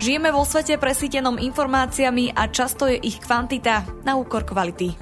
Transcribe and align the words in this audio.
Žijeme 0.00 0.32
vo 0.32 0.48
svete 0.48 0.80
presítenom 0.80 1.36
informáciami 1.36 2.32
a 2.32 2.48
často 2.48 2.88
je 2.88 2.96
ich 3.04 3.20
kvantita 3.20 3.84
na 4.00 4.16
úkor 4.16 4.48
kvality. 4.48 4.96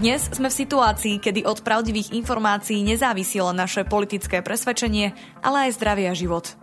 Dnes 0.00 0.24
sme 0.24 0.48
v 0.48 0.58
situácii, 0.64 1.20
kedy 1.20 1.44
od 1.44 1.60
pravdivých 1.60 2.16
informácií 2.16 2.80
nezávisilo 2.80 3.52
naše 3.52 3.84
politické 3.84 4.40
presvedčenie, 4.40 5.12
ale 5.44 5.68
aj 5.68 5.76
zdravie 5.76 6.08
a 6.08 6.16
život. 6.16 6.56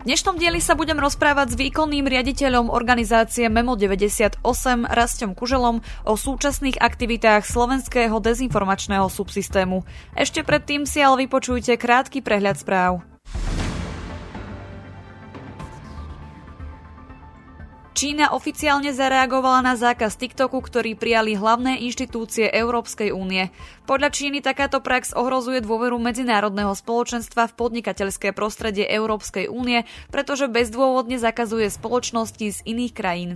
V 0.00 0.08
dnešnom 0.08 0.40
dieli 0.40 0.56
sa 0.64 0.72
budem 0.72 0.96
rozprávať 0.96 1.52
s 1.52 1.60
výkonným 1.60 2.08
riaditeľom 2.08 2.72
organizácie 2.72 3.44
Memo 3.52 3.76
98 3.76 4.40
Rastom 4.88 5.36
Kuželom 5.36 5.84
o 6.08 6.14
súčasných 6.16 6.80
aktivitách 6.80 7.44
slovenského 7.44 8.16
dezinformačného 8.24 9.12
subsystému. 9.12 9.84
Ešte 10.16 10.40
predtým 10.40 10.88
si 10.88 11.04
ale 11.04 11.28
vypočujte 11.28 11.76
krátky 11.76 12.24
prehľad 12.24 12.56
správ. 12.56 13.11
Čína 17.92 18.32
oficiálne 18.32 18.88
zareagovala 18.96 19.60
na 19.60 19.74
zákaz 19.76 20.16
TikToku, 20.16 20.64
ktorý 20.64 20.96
prijali 20.96 21.36
hlavné 21.36 21.76
inštitúcie 21.84 22.48
Európskej 22.48 23.12
únie. 23.12 23.52
Podľa 23.84 24.08
Číny 24.08 24.40
takáto 24.40 24.80
prax 24.80 25.12
ohrozuje 25.12 25.60
dôveru 25.60 26.00
medzinárodného 26.00 26.72
spoločenstva 26.72 27.52
v 27.52 27.56
podnikateľské 27.60 28.32
prostredie 28.32 28.88
Európskej 28.88 29.52
únie, 29.52 29.84
pretože 30.08 30.48
bezdôvodne 30.48 31.20
zakazuje 31.20 31.68
spoločnosti 31.68 32.46
z 32.48 32.58
iných 32.64 32.92
krajín. 32.96 33.30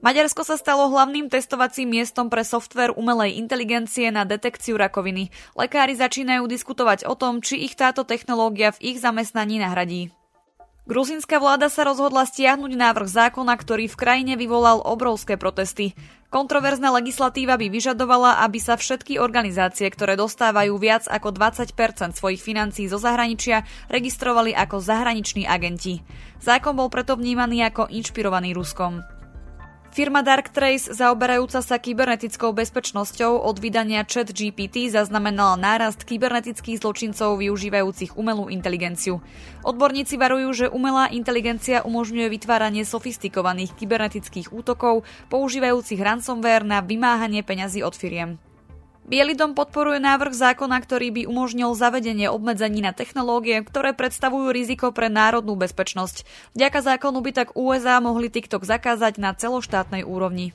Maďarsko 0.00 0.40
sa 0.42 0.56
stalo 0.56 0.88
hlavným 0.88 1.28
testovacím 1.28 2.00
miestom 2.00 2.32
pre 2.32 2.48
software 2.48 2.96
umelej 2.96 3.38
inteligencie 3.38 4.08
na 4.08 4.24
detekciu 4.24 4.80
rakoviny. 4.80 5.28
Lekári 5.52 5.94
začínajú 6.00 6.48
diskutovať 6.48 7.04
o 7.06 7.12
tom, 7.12 7.44
či 7.44 7.60
ich 7.60 7.76
táto 7.76 8.08
technológia 8.08 8.72
v 8.72 8.96
ich 8.96 8.98
zamestnaní 8.98 9.60
nahradí. 9.60 10.10
Gruzínska 10.82 11.38
vláda 11.38 11.70
sa 11.70 11.86
rozhodla 11.86 12.26
stiahnuť 12.26 12.74
návrh 12.74 13.06
zákona, 13.06 13.54
ktorý 13.54 13.86
v 13.86 13.94
krajine 13.94 14.34
vyvolal 14.34 14.82
obrovské 14.82 15.38
protesty. 15.38 15.94
Kontroverzná 16.26 16.90
legislatíva 16.90 17.54
by 17.54 17.70
vyžadovala, 17.70 18.42
aby 18.42 18.58
sa 18.58 18.74
všetky 18.74 19.22
organizácie, 19.22 19.86
ktoré 19.86 20.18
dostávajú 20.18 20.74
viac 20.82 21.06
ako 21.06 21.38
20 21.38 21.70
svojich 22.18 22.42
financií 22.42 22.90
zo 22.90 22.98
zahraničia, 22.98 23.62
registrovali 23.94 24.58
ako 24.58 24.82
zahraniční 24.82 25.46
agenti. 25.46 26.02
Zákon 26.42 26.74
bol 26.74 26.90
preto 26.90 27.14
vnímaný 27.14 27.62
ako 27.70 27.86
inšpirovaný 27.86 28.50
Ruskom. 28.50 29.21
Firma 29.92 30.24
Darktrace, 30.24 30.88
zaoberajúca 30.88 31.60
sa 31.60 31.76
kybernetickou 31.76 32.56
bezpečnosťou 32.56 33.44
od 33.44 33.60
vydania 33.60 34.00
chat 34.08 34.32
GPT, 34.32 34.88
zaznamenala 34.88 35.60
nárast 35.60 36.08
kybernetických 36.08 36.80
zločincov 36.80 37.36
využívajúcich 37.36 38.16
umelú 38.16 38.48
inteligenciu. 38.48 39.20
Odborníci 39.60 40.16
varujú, 40.16 40.48
že 40.64 40.72
umelá 40.72 41.12
inteligencia 41.12 41.84
umožňuje 41.84 42.24
vytváranie 42.24 42.88
sofistikovaných 42.88 43.76
kybernetických 43.76 44.48
útokov, 44.48 45.04
používajúcich 45.28 46.00
ransomware 46.00 46.64
na 46.64 46.80
vymáhanie 46.80 47.44
peňazí 47.44 47.84
od 47.84 47.92
firiem. 47.92 48.40
Bielý 49.02 49.34
dom 49.34 49.58
podporuje 49.58 49.98
návrh 49.98 50.30
zákona, 50.30 50.78
ktorý 50.78 51.10
by 51.10 51.22
umožnil 51.26 51.74
zavedenie 51.74 52.30
obmedzení 52.30 52.78
na 52.78 52.94
technológie, 52.94 53.58
ktoré 53.66 53.98
predstavujú 53.98 54.54
riziko 54.54 54.94
pre 54.94 55.10
národnú 55.10 55.58
bezpečnosť. 55.58 56.22
Vďaka 56.54 56.78
zákonu 56.86 57.18
by 57.18 57.30
tak 57.34 57.48
USA 57.58 57.98
mohli 57.98 58.30
TikTok 58.30 58.62
zakázať 58.62 59.18
na 59.18 59.34
celoštátnej 59.34 60.06
úrovni. 60.06 60.54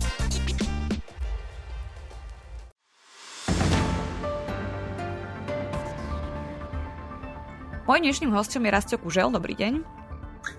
Mojím 7.91 8.07
dnešným 8.07 8.31
hostom 8.31 8.63
je 8.63 8.71
Rastio 8.71 8.97
Kužel. 9.03 9.27
Dobrý 9.35 9.51
deň. 9.51 9.83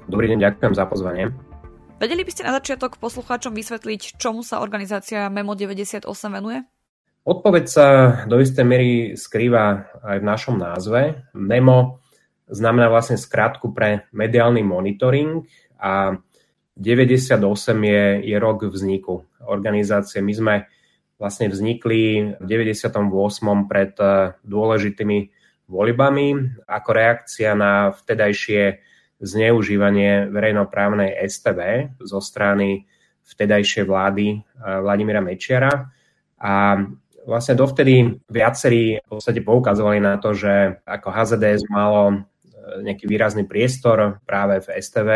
Dobrý 0.04 0.28
deň, 0.28 0.52
ďakujem 0.52 0.76
za 0.76 0.84
pozvanie. 0.84 1.32
Vedeli 1.96 2.28
by 2.28 2.30
ste 2.36 2.44
na 2.44 2.52
začiatok 2.60 3.00
poslucháčom 3.00 3.56
vysvetliť, 3.56 4.20
čomu 4.20 4.44
sa 4.44 4.60
organizácia 4.60 5.32
Memo 5.32 5.56
98 5.56 6.04
venuje? 6.28 6.60
Odpoveď 7.24 7.64
sa 7.64 7.86
do 8.28 8.36
istej 8.36 8.68
miery 8.68 8.90
skrýva 9.16 9.88
aj 10.04 10.20
v 10.20 10.28
našom 10.28 10.60
názve. 10.60 11.24
Memo 11.32 12.04
znamená 12.52 12.92
vlastne 12.92 13.16
skratku 13.16 13.72
pre 13.72 14.04
mediálny 14.12 14.60
monitoring 14.60 15.48
a 15.80 16.20
98 16.76 17.40
je, 17.80 18.28
je 18.28 18.36
rok 18.36 18.68
vzniku 18.68 19.24
organizácie. 19.48 20.20
My 20.20 20.36
sme 20.36 20.54
vlastne 21.16 21.48
vznikli 21.48 22.36
v 22.36 22.44
98. 22.44 22.92
pred 23.72 23.96
dôležitými 24.44 25.40
voľbami 25.72 26.60
ako 26.68 26.90
reakcia 26.92 27.56
na 27.56 27.96
vtedajšie 27.96 28.84
zneužívanie 29.22 30.28
verejnoprávnej 30.28 31.16
STV 31.24 31.90
zo 32.04 32.20
strany 32.20 32.84
vtedajšej 33.24 33.88
vlády 33.88 34.26
eh, 34.36 34.40
Vladimíra 34.60 35.24
Mečiara. 35.24 35.88
A 36.42 36.76
vlastne 37.24 37.54
dovtedy 37.54 38.18
viacerí 38.26 38.98
v 38.98 39.08
podstate 39.08 39.40
poukazovali 39.40 40.02
na 40.02 40.18
to, 40.18 40.34
že 40.34 40.82
ako 40.84 41.08
HZDS 41.08 41.64
malo 41.72 42.02
eh, 42.12 42.16
nejaký 42.84 43.08
výrazný 43.08 43.48
priestor 43.48 44.20
práve 44.28 44.60
v 44.60 44.68
STV, 44.76 45.10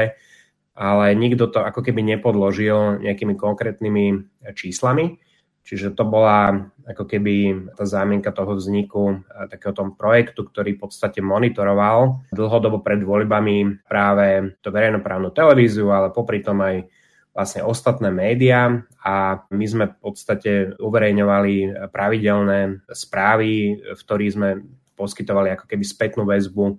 ale 0.77 1.07
nikto 1.19 1.53
to 1.53 1.61
ako 1.61 1.85
keby 1.85 2.01
nepodložil 2.17 3.03
nejakými 3.05 3.37
konkrétnymi 3.37 4.25
číslami. 4.57 5.19
Čiže 5.67 5.99
to 5.99 6.07
bola 6.07 6.71
ako 6.87 7.11
keby 7.11 7.67
tá 7.75 7.83
zámienka 7.83 8.31
toho 8.31 8.55
vzniku 8.55 9.27
takého 9.51 9.75
tom 9.75 9.99
projektu, 9.99 10.47
ktorý 10.47 10.79
v 10.79 10.87
podstate 10.87 11.19
monitoroval 11.19 12.23
dlhodobo 12.31 12.87
pred 12.87 13.03
voľbami 13.03 13.83
práve 13.91 14.55
to 14.63 14.71
verejnoprávnu 14.71 15.35
televíziu, 15.35 15.91
ale 15.91 16.15
popri 16.15 16.39
tom 16.39 16.63
aj 16.63 16.87
vlastne 17.35 17.67
ostatné 17.67 18.15
médiá 18.15 18.87
a 19.03 19.43
my 19.51 19.67
sme 19.67 19.85
v 19.91 19.97
podstate 19.99 20.51
uverejňovali 20.79 21.85
pravidelné 21.91 22.87
správy, 22.95 23.83
v 23.83 24.01
ktorých 24.01 24.35
sme 24.39 24.49
poskytovali 24.95 25.53
ako 25.53 25.67
keby 25.67 25.85
spätnú 25.85 26.25
väzbu 26.25 26.79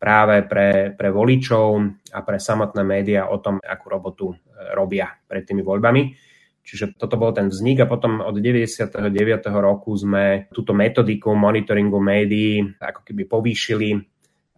práve 0.00 0.42
pre, 0.48 0.96
pre 0.96 1.14
voličov 1.14 1.66
a 2.10 2.18
pre 2.26 2.40
samotné 2.40 2.82
médiá 2.82 3.30
o 3.30 3.38
tom, 3.38 3.60
akú 3.62 3.86
robotu 3.92 4.34
robia 4.74 5.06
pred 5.28 5.46
tými 5.46 5.62
voľbami. 5.62 6.31
Čiže 6.62 6.94
toto 6.94 7.18
bol 7.18 7.34
ten 7.34 7.50
vznik 7.50 7.82
a 7.82 7.90
potom 7.90 8.22
od 8.22 8.38
99. 8.38 9.02
roku 9.50 9.98
sme 9.98 10.46
túto 10.54 10.70
metodiku 10.70 11.34
monitoringu 11.34 11.98
médií 11.98 12.62
ako 12.78 13.02
keby 13.02 13.26
povýšili 13.26 13.98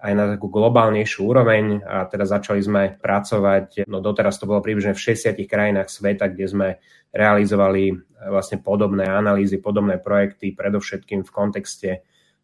aj 0.04 0.12
na 0.12 0.24
takú 0.36 0.52
globálnejšiu 0.52 1.20
úroveň 1.24 1.80
a 1.80 2.04
teda 2.04 2.28
začali 2.28 2.60
sme 2.60 2.82
pracovať, 3.00 3.88
no 3.88 4.04
doteraz 4.04 4.36
to 4.36 4.44
bolo 4.44 4.60
približne 4.60 4.92
v 4.92 5.00
60 5.00 5.32
krajinách 5.48 5.88
sveta, 5.88 6.28
kde 6.28 6.44
sme 6.44 6.68
realizovali 7.08 7.96
vlastne 8.28 8.60
podobné 8.60 9.08
analýzy, 9.08 9.56
podobné 9.64 9.96
projekty, 9.96 10.52
predovšetkým 10.52 11.24
v 11.24 11.30
kontexte 11.32 11.90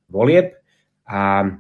volieb. 0.09 0.57
A 1.05 1.53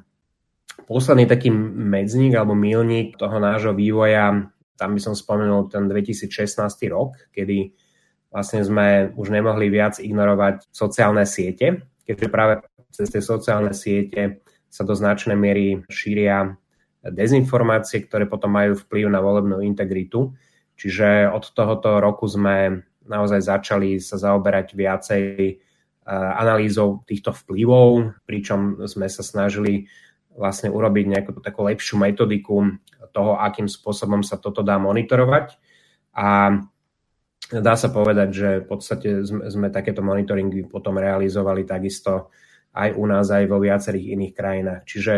posledný 0.88 1.28
taký 1.28 1.52
medzník 1.52 2.32
alebo 2.32 2.56
milník 2.56 3.20
toho 3.20 3.36
nášho 3.36 3.76
vývoja, 3.76 4.48
tam 4.80 4.90
by 4.96 5.00
som 5.04 5.12
spomenul 5.12 5.68
ten 5.68 5.84
2016 5.84 6.64
rok, 6.88 7.28
kedy 7.28 7.76
vlastne 8.30 8.62
sme 8.62 9.10
už 9.18 9.28
nemohli 9.34 9.68
viac 9.68 9.98
ignorovať 9.98 10.70
sociálne 10.70 11.26
siete, 11.26 11.84
keďže 12.06 12.28
práve 12.30 12.54
cez 12.94 13.10
tie 13.10 13.22
sociálne 13.22 13.74
siete 13.74 14.42
sa 14.70 14.86
do 14.86 14.94
značnej 14.94 15.34
miery 15.34 15.82
šíria 15.90 16.54
dezinformácie, 17.02 18.06
ktoré 18.06 18.30
potom 18.30 18.54
majú 18.54 18.78
vplyv 18.86 19.10
na 19.10 19.18
volebnú 19.18 19.58
integritu. 19.64 20.36
Čiže 20.78 21.28
od 21.32 21.44
tohoto 21.52 21.98
roku 21.98 22.24
sme 22.30 22.86
naozaj 23.04 23.40
začali 23.42 23.98
sa 23.98 24.16
zaoberať 24.20 24.72
viacej 24.78 25.22
eh, 25.42 25.56
analýzou 26.14 27.02
týchto 27.04 27.34
vplyvov, 27.34 28.14
pričom 28.24 28.86
sme 28.86 29.10
sa 29.10 29.26
snažili 29.26 29.90
vlastne 30.30 30.70
urobiť 30.70 31.04
nejakú 31.10 31.30
takú 31.42 31.66
lepšiu 31.66 31.98
metodiku 31.98 32.78
toho, 33.10 33.34
akým 33.42 33.66
spôsobom 33.66 34.22
sa 34.22 34.38
toto 34.38 34.62
dá 34.62 34.78
monitorovať. 34.78 35.58
A 36.14 36.58
dá 37.50 37.74
sa 37.74 37.90
povedať, 37.90 38.28
že 38.30 38.48
v 38.62 38.66
podstate 38.66 39.26
sme, 39.26 39.50
sme 39.50 39.66
takéto 39.74 40.00
monitoringy 40.06 40.70
potom 40.70 41.02
realizovali 41.02 41.66
takisto 41.66 42.30
aj 42.70 42.94
u 42.94 43.04
nás, 43.10 43.26
aj 43.26 43.50
vo 43.50 43.58
viacerých 43.58 44.14
iných 44.14 44.32
krajinách. 44.38 44.82
Čiže 44.86 45.12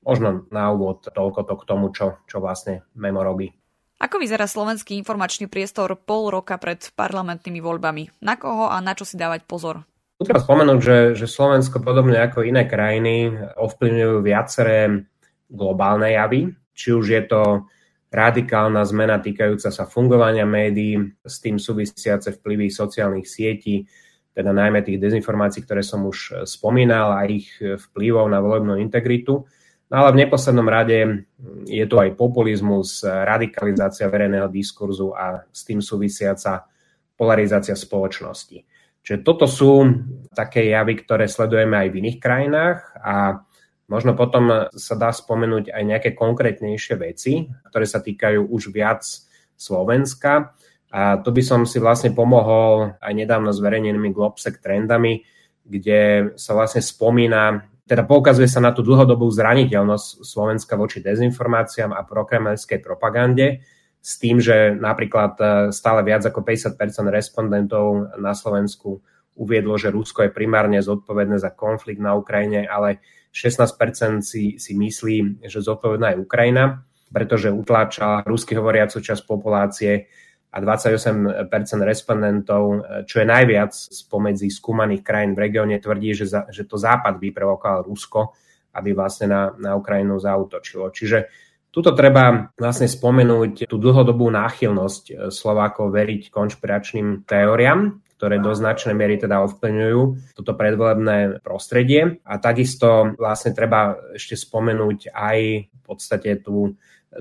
možno 0.00 0.48
na 0.48 0.72
úvod 0.72 1.04
toľko 1.04 1.40
to 1.44 1.54
k 1.60 1.66
tomu, 1.68 1.86
čo, 1.92 2.06
čo 2.24 2.40
vlastne 2.40 2.88
Memo 2.96 3.20
robí. 3.20 3.52
Ako 3.96 4.20
vyzerá 4.20 4.44
slovenský 4.44 4.96
informačný 5.00 5.48
priestor 5.48 5.96
pol 5.96 6.28
roka 6.28 6.60
pred 6.60 6.80
parlamentnými 6.96 7.64
voľbami? 7.64 8.20
Na 8.20 8.36
koho 8.36 8.68
a 8.68 8.76
na 8.84 8.92
čo 8.92 9.08
si 9.08 9.16
dávať 9.16 9.48
pozor? 9.48 9.88
Treba 10.16 10.40
spomenúť, 10.40 10.80
že, 10.80 10.98
že 11.12 11.26
Slovensko 11.28 11.80
podobne 11.84 12.16
ako 12.24 12.44
iné 12.44 12.64
krajiny 12.64 13.36
ovplyvňujú 13.56 14.16
viaceré 14.24 15.04
globálne 15.48 16.12
javy, 16.12 16.56
či 16.72 16.92
už 16.92 17.04
je 17.04 17.22
to 17.24 17.68
radikálna 18.16 18.80
zmena 18.88 19.20
týkajúca 19.20 19.68
sa 19.68 19.84
fungovania 19.84 20.48
médií, 20.48 20.96
s 21.20 21.36
tým 21.44 21.60
súvisiace 21.60 22.32
vplyvy 22.40 22.72
sociálnych 22.72 23.28
sietí, 23.28 23.84
teda 24.32 24.56
najmä 24.56 24.80
tých 24.80 25.00
dezinformácií, 25.00 25.64
ktoré 25.64 25.84
som 25.84 26.08
už 26.08 26.48
spomínal 26.48 27.12
a 27.12 27.28
ich 27.28 27.52
vplyvov 27.60 28.24
na 28.32 28.40
volebnú 28.40 28.80
integritu, 28.80 29.44
No 29.86 30.02
ale 30.02 30.18
v 30.18 30.26
neposlednom 30.26 30.66
rade 30.66 31.30
je 31.70 31.84
tu 31.86 31.96
aj 32.02 32.18
populizmus, 32.18 33.06
radikalizácia 33.06 34.10
verejného 34.10 34.50
diskurzu 34.50 35.14
a 35.14 35.46
s 35.46 35.62
tým 35.62 35.78
súvisiaca 35.78 36.66
polarizácia 37.14 37.78
spoločnosti. 37.78 38.66
Čiže 39.06 39.22
toto 39.22 39.46
sú 39.46 39.86
také 40.34 40.74
javy, 40.74 40.98
ktoré 41.06 41.30
sledujeme 41.30 41.78
aj 41.78 41.88
v 41.94 41.98
iných 42.02 42.18
krajinách 42.18 42.78
a 42.98 43.45
možno 43.86 44.18
potom 44.18 44.70
sa 44.74 44.94
dá 44.98 45.10
spomenúť 45.10 45.70
aj 45.70 45.82
nejaké 45.82 46.10
konkrétnejšie 46.18 46.94
veci, 46.98 47.46
ktoré 47.70 47.86
sa 47.86 48.02
týkajú 48.02 48.50
už 48.50 48.74
viac 48.74 49.06
Slovenska. 49.54 50.54
A 50.90 51.18
tu 51.20 51.34
by 51.34 51.42
som 51.42 51.60
si 51.66 51.82
vlastne 51.82 52.14
pomohol 52.14 52.94
aj 53.02 53.12
nedávno 53.12 53.50
zverejnenými 53.50 54.14
Globsec 54.14 54.62
trendami, 54.62 55.26
kde 55.66 56.32
sa 56.38 56.54
vlastne 56.54 56.82
spomína 56.82 57.66
teda 57.86 58.02
poukazuje 58.02 58.50
sa 58.50 58.58
na 58.58 58.74
tú 58.74 58.82
dlhodobú 58.82 59.30
zraniteľnosť 59.30 60.26
Slovenska 60.26 60.74
voči 60.74 60.98
dezinformáciám 60.98 61.94
a 61.94 62.02
prokremelskej 62.02 62.82
propagande 62.82 63.62
s 64.02 64.18
tým, 64.18 64.42
že 64.42 64.74
napríklad 64.74 65.32
e, 65.38 65.44
stále 65.70 66.02
viac 66.02 66.26
ako 66.26 66.42
50% 66.42 66.78
respondentov 67.14 68.10
na 68.18 68.34
Slovensku 68.34 68.98
uviedlo, 69.38 69.78
že 69.78 69.94
Rusko 69.94 70.26
je 70.26 70.34
primárne 70.34 70.82
zodpovedné 70.82 71.38
za 71.38 71.54
konflikt 71.54 72.02
na 72.02 72.18
Ukrajine, 72.18 72.66
ale 72.66 72.98
16 73.36 74.24
si, 74.24 74.56
si 74.56 74.72
myslí, 74.72 75.44
že 75.44 75.60
zodpovedná 75.60 76.16
je 76.16 76.24
Ukrajina, 76.24 76.88
pretože 77.12 77.52
utláča 77.52 78.24
rusky 78.24 78.56
hovoriacu 78.56 78.96
časť 79.04 79.22
populácie 79.28 80.08
a 80.48 80.56
28% 80.56 81.36
respondentov, 81.84 82.80
čo 83.04 83.20
je 83.20 83.26
najviac 83.28 83.76
spomedzi 83.76 84.48
skúmaných 84.48 85.04
krajín 85.04 85.36
v 85.36 85.42
regióne, 85.44 85.76
tvrdí, 85.76 86.16
že, 86.16 86.32
za, 86.32 86.48
že 86.48 86.64
to 86.64 86.80
Západ 86.80 87.20
vyprovokoval 87.20 87.84
Rusko, 87.84 88.32
aby 88.72 88.96
vlastne 88.96 89.28
na, 89.28 89.42
na 89.60 89.76
Ukrajinu 89.76 90.16
zautočilo. 90.16 90.88
Čiže 90.88 91.28
tuto 91.68 91.92
treba 91.92 92.56
vlastne 92.56 92.88
spomenúť 92.88 93.68
tú 93.68 93.76
dlhodobú 93.76 94.32
náchylnosť 94.32 95.28
Slovákov 95.28 95.92
veriť 95.92 96.32
konšpiračným 96.32 97.28
teóriám, 97.28 98.00
ktoré 98.16 98.40
do 98.40 98.56
značnej 98.56 98.96
miery 98.96 99.20
teda 99.20 99.44
ovplyvňujú 99.44 100.32
toto 100.32 100.52
predvolebné 100.56 101.44
prostredie. 101.44 102.18
A 102.24 102.40
takisto 102.40 103.12
vlastne 103.20 103.52
treba 103.52 103.96
ešte 104.16 104.40
spomenúť 104.40 105.12
aj 105.12 105.38
v 105.68 105.80
podstate 105.84 106.40
tú 106.40 106.74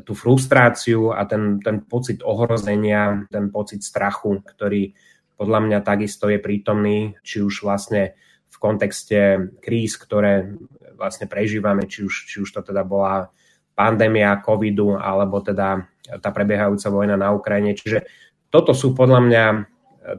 tú 0.03 0.11
frustráciu 0.17 1.15
a 1.15 1.23
ten, 1.23 1.61
ten 1.63 1.79
pocit 1.85 2.19
ohrozenia, 2.25 3.29
ten 3.31 3.47
pocit 3.47 3.79
strachu, 3.79 4.43
ktorý 4.43 4.91
podľa 5.35 5.59
mňa 5.67 5.79
takisto 5.83 6.27
je 6.31 6.39
prítomný, 6.39 7.15
či 7.23 7.43
už 7.43 7.63
vlastne 7.63 8.15
v 8.51 8.57
kontexte 8.59 9.51
kríz, 9.59 9.99
ktoré 9.99 10.55
vlastne 10.95 11.27
prežívame, 11.27 11.91
či 11.91 12.07
už, 12.07 12.13
či 12.27 12.39
už 12.39 12.49
to 12.55 12.61
teda 12.63 12.87
bola 12.87 13.27
pandémia 13.75 14.39
covidu, 14.39 14.95
alebo 14.95 15.43
teda 15.43 15.83
tá 16.23 16.29
prebiehajúca 16.31 16.87
vojna 16.87 17.19
na 17.19 17.35
Ukrajine. 17.35 17.75
Čiže 17.75 18.07
toto 18.47 18.71
sú 18.71 18.95
podľa 18.95 19.19
mňa 19.27 19.43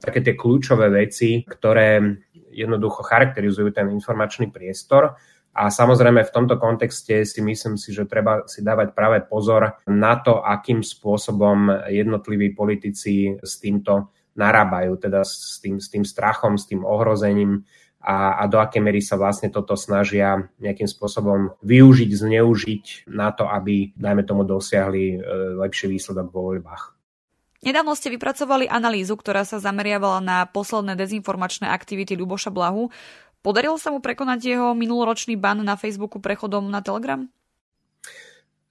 také 0.03 0.23
tie 0.23 0.35
kľúčové 0.35 0.91
veci, 0.91 1.47
ktoré 1.47 2.03
jednoducho 2.51 3.05
charakterizujú 3.05 3.71
ten 3.71 3.93
informačný 3.93 4.51
priestor 4.51 5.15
a 5.57 5.73
samozrejme 5.73 6.21
v 6.21 6.35
tomto 6.37 6.61
kontexte 6.61 7.25
si 7.25 7.41
myslím 7.41 7.81
si, 7.81 7.89
že 7.97 8.05
treba 8.05 8.45
si 8.45 8.61
dávať 8.61 8.93
práve 8.93 9.25
pozor 9.25 9.81
na 9.89 10.21
to, 10.21 10.45
akým 10.45 10.85
spôsobom 10.85 11.89
jednotliví 11.89 12.53
politici 12.53 13.41
s 13.41 13.57
týmto 13.57 14.13
narábajú, 14.37 15.01
teda 15.01 15.25
s 15.25 15.57
tým, 15.65 15.81
s 15.81 15.89
tým 15.89 16.05
strachom, 16.05 16.61
s 16.61 16.69
tým 16.69 16.85
ohrozením 16.85 17.65
a, 18.05 18.37
a 18.39 18.47
do 18.53 18.61
akej 18.61 18.85
mery 18.85 19.01
sa 19.01 19.17
vlastne 19.17 19.49
toto 19.49 19.75
snažia 19.75 20.45
nejakým 20.61 20.87
spôsobom 20.87 21.57
využiť, 21.65 22.11
zneužiť 22.13 22.85
na 23.11 23.33
to, 23.33 23.49
aby, 23.49 23.97
dajme 23.97 24.23
tomu, 24.29 24.45
dosiahli 24.45 25.17
e, 25.17 25.19
lepší 25.59 25.89
výsledok 25.89 26.31
vo 26.31 26.53
voľbách. 26.53 26.96
Nedávno 27.65 27.97
ste 27.97 28.13
vypracovali 28.13 28.69
analýzu, 28.69 29.17
ktorá 29.17 29.47
sa 29.49 29.57
zameriavala 29.57 30.21
na 30.21 30.39
posledné 30.45 30.93
dezinformačné 30.99 31.71
aktivity 31.73 32.13
Ľuboša 32.17 32.53
Blahu. 32.53 32.93
Podarilo 33.41 33.79
sa 33.81 33.95
mu 33.95 34.03
prekonať 34.03 34.41
jeho 34.43 34.69
minuloročný 34.77 35.39
ban 35.39 35.63
na 35.63 35.79
Facebooku 35.79 36.21
prechodom 36.21 36.69
na 36.69 36.85
Telegram? 36.85 37.25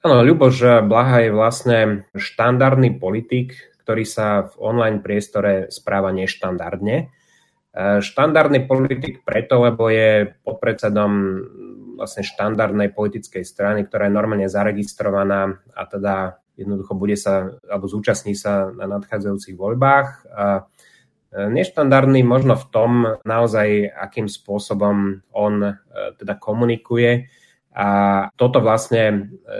Áno, 0.05 0.21
Ľuboš 0.21 0.85
Blaha 0.85 1.25
je 1.25 1.31
vlastne 1.33 1.77
štandardný 2.13 3.01
politik, 3.01 3.57
ktorý 3.81 4.05
sa 4.05 4.45
v 4.45 4.53
online 4.61 5.01
priestore 5.01 5.73
správa 5.73 6.13
neštandardne. 6.13 6.95
E, 7.01 7.05
štandardný 8.05 8.69
politik 8.69 9.25
preto, 9.25 9.65
lebo 9.65 9.89
je 9.89 10.29
podpredsedom 10.45 11.11
vlastne 11.97 12.21
štandardnej 12.21 12.93
politickej 12.93 13.41
strany, 13.41 13.87
ktorá 13.87 14.05
je 14.05 14.13
normálne 14.13 14.45
zaregistrovaná 14.51 15.57
a 15.73 15.83
teda 15.89 16.37
jednoducho 16.55 16.95
bude 16.95 17.19
sa, 17.19 17.55
alebo 17.67 17.87
zúčastní 17.87 18.35
sa 18.35 18.71
na 18.71 18.87
nadchádzajúcich 18.87 19.55
voľbách. 19.55 20.07
A 20.31 20.67
Neštandardný 21.35 22.23
možno 22.23 22.55
v 22.55 22.65
tom 22.71 22.91
naozaj, 23.27 23.91
akým 23.91 24.31
spôsobom 24.31 25.19
on 25.35 25.53
e, 25.67 25.73
teda 26.15 26.39
komunikuje. 26.39 27.27
A 27.75 27.87
toto 28.39 28.63
vlastne 28.63 29.03
e, 29.03 29.13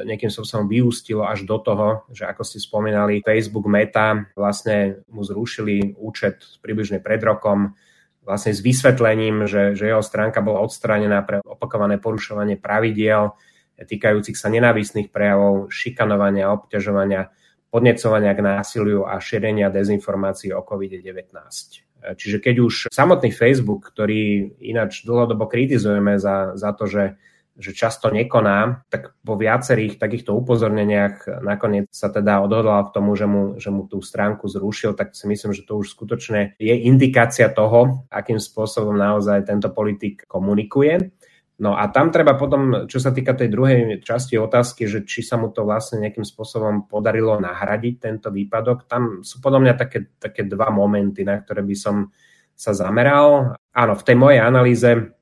nejakým 0.07 0.31
spôsobom 0.31 0.71
vyústilo 0.71 1.27
až 1.27 1.43
do 1.43 1.59
toho, 1.59 2.07
že 2.15 2.31
ako 2.31 2.47
ste 2.47 2.63
spomínali, 2.63 3.19
Facebook 3.19 3.67
Meta 3.67 4.23
vlastne 4.39 5.03
mu 5.11 5.19
zrušili 5.27 5.99
účet 5.99 6.47
približne 6.63 7.03
pred 7.03 7.19
rokom 7.19 7.75
vlastne 8.23 8.55
s 8.55 8.63
vysvetlením, 8.63 9.43
že, 9.43 9.75
že 9.75 9.91
jeho 9.91 10.01
stránka 10.01 10.39
bola 10.39 10.63
odstránená 10.63 11.27
pre 11.27 11.43
opakované 11.43 11.99
porušovanie 11.99 12.55
pravidiel 12.55 13.35
týkajúcich 13.81 14.39
sa 14.39 14.47
nenávistných 14.47 15.11
prejavov, 15.11 15.67
šikanovania, 15.67 16.55
obťažovania 16.55 17.33
podnecovania 17.75 18.31
k 18.31 18.39
násiliu 18.39 19.03
a 19.03 19.19
šírenia 19.19 19.67
dezinformácií 19.67 20.55
o 20.55 20.63
COVID-19. 20.63 21.83
Čiže 22.15 22.37
keď 22.39 22.55
už 22.63 22.73
samotný 22.93 23.35
Facebook, 23.35 23.91
ktorý 23.91 24.53
ináč 24.63 25.03
dlhodobo 25.03 25.49
kritizujeme 25.49 26.15
za, 26.21 26.55
za 26.55 26.71
to, 26.71 26.87
že, 26.87 27.17
že 27.57 27.75
často 27.75 28.13
nekoná, 28.13 28.85
tak 28.87 29.17
po 29.25 29.35
viacerých 29.35 29.97
takýchto 29.97 30.37
upozorneniach 30.37 31.25
nakoniec 31.41 31.89
sa 31.89 32.13
teda 32.13 32.45
odhodlal 32.45 32.87
k 32.87 32.93
tomu, 32.93 33.11
že 33.17 33.27
mu, 33.27 33.43
že 33.57 33.73
mu 33.73 33.89
tú 33.89 33.99
stránku 33.99 34.45
zrušil, 34.45 34.93
tak 34.93 35.17
si 35.17 35.25
myslím, 35.25 35.51
že 35.51 35.65
to 35.65 35.81
už 35.81 35.97
skutočne 35.97 36.55
je 36.61 36.75
indikácia 36.85 37.49
toho, 37.49 38.05
akým 38.13 38.37
spôsobom 38.37 38.93
naozaj 38.93 39.49
tento 39.49 39.73
politik 39.73 40.23
komunikuje. 40.29 41.11
No 41.55 41.79
a 41.79 41.87
tam 41.87 42.11
treba 42.11 42.35
potom, 42.35 42.83
čo 42.83 42.99
sa 42.99 43.15
týka 43.15 43.31
tej 43.31 43.47
druhej 43.47 44.03
časti 44.03 44.35
otázky, 44.35 44.91
že 44.91 45.07
či 45.07 45.23
sa 45.23 45.39
mu 45.39 45.55
to 45.55 45.63
vlastne 45.63 46.03
nejakým 46.03 46.27
spôsobom 46.27 46.83
podarilo 46.83 47.39
nahradiť 47.39 47.95
tento 47.95 48.27
výpadok, 48.27 48.83
tam 48.91 49.23
sú 49.23 49.39
podľa 49.39 49.59
mňa 49.63 49.73
také, 49.79 50.11
také 50.19 50.43
dva 50.43 50.67
momenty, 50.67 51.23
na 51.23 51.39
ktoré 51.39 51.63
by 51.63 51.75
som 51.79 52.11
sa 52.51 52.75
zameral. 52.75 53.55
Áno, 53.71 53.93
v 53.95 54.03
tej 54.03 54.15
mojej 54.19 54.41
analýze 54.43 55.15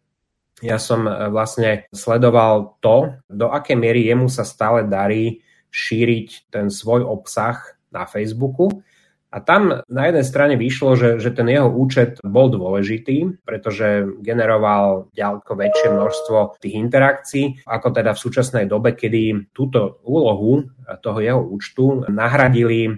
ja 0.62 0.78
som 0.82 1.06
e, 1.06 1.12
vlastne 1.30 1.86
sledoval 1.94 2.82
to, 2.82 3.14
do 3.30 3.54
akej 3.54 3.78
miery 3.78 4.10
jemu 4.10 4.26
sa 4.26 4.42
stále 4.42 4.90
darí 4.90 5.44
šíriť 5.70 6.50
ten 6.50 6.70
svoj 6.70 7.06
obsah 7.06 7.62
na 7.94 8.10
Facebooku 8.10 8.82
a 9.34 9.42
tam 9.42 9.82
na 9.90 10.04
jednej 10.06 10.26
strane 10.30 10.56
vyšlo, 10.62 10.94
že, 10.94 11.10
že 11.18 11.34
ten 11.34 11.50
jeho 11.50 11.66
účet 11.66 12.22
bol 12.22 12.54
dôležitý, 12.54 13.42
pretože 13.42 14.06
generoval 14.22 15.10
ďaleko 15.18 15.52
väčšie 15.58 15.90
množstvo 15.90 16.38
tých 16.62 16.78
interakcií, 16.78 17.66
ako 17.66 17.88
teda 17.98 18.14
v 18.14 18.22
súčasnej 18.22 18.66
dobe, 18.70 18.94
kedy 18.94 19.50
túto 19.50 19.98
úlohu 20.06 20.70
toho 21.02 21.18
jeho 21.18 21.42
účtu 21.42 22.06
nahradili 22.14 22.94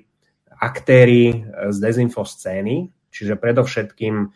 aktéry 0.59 1.47
z 1.71 1.77
dezinfo 1.79 2.27
scény, 2.27 2.91
čiže 3.15 3.39
predovšetkým 3.39 4.27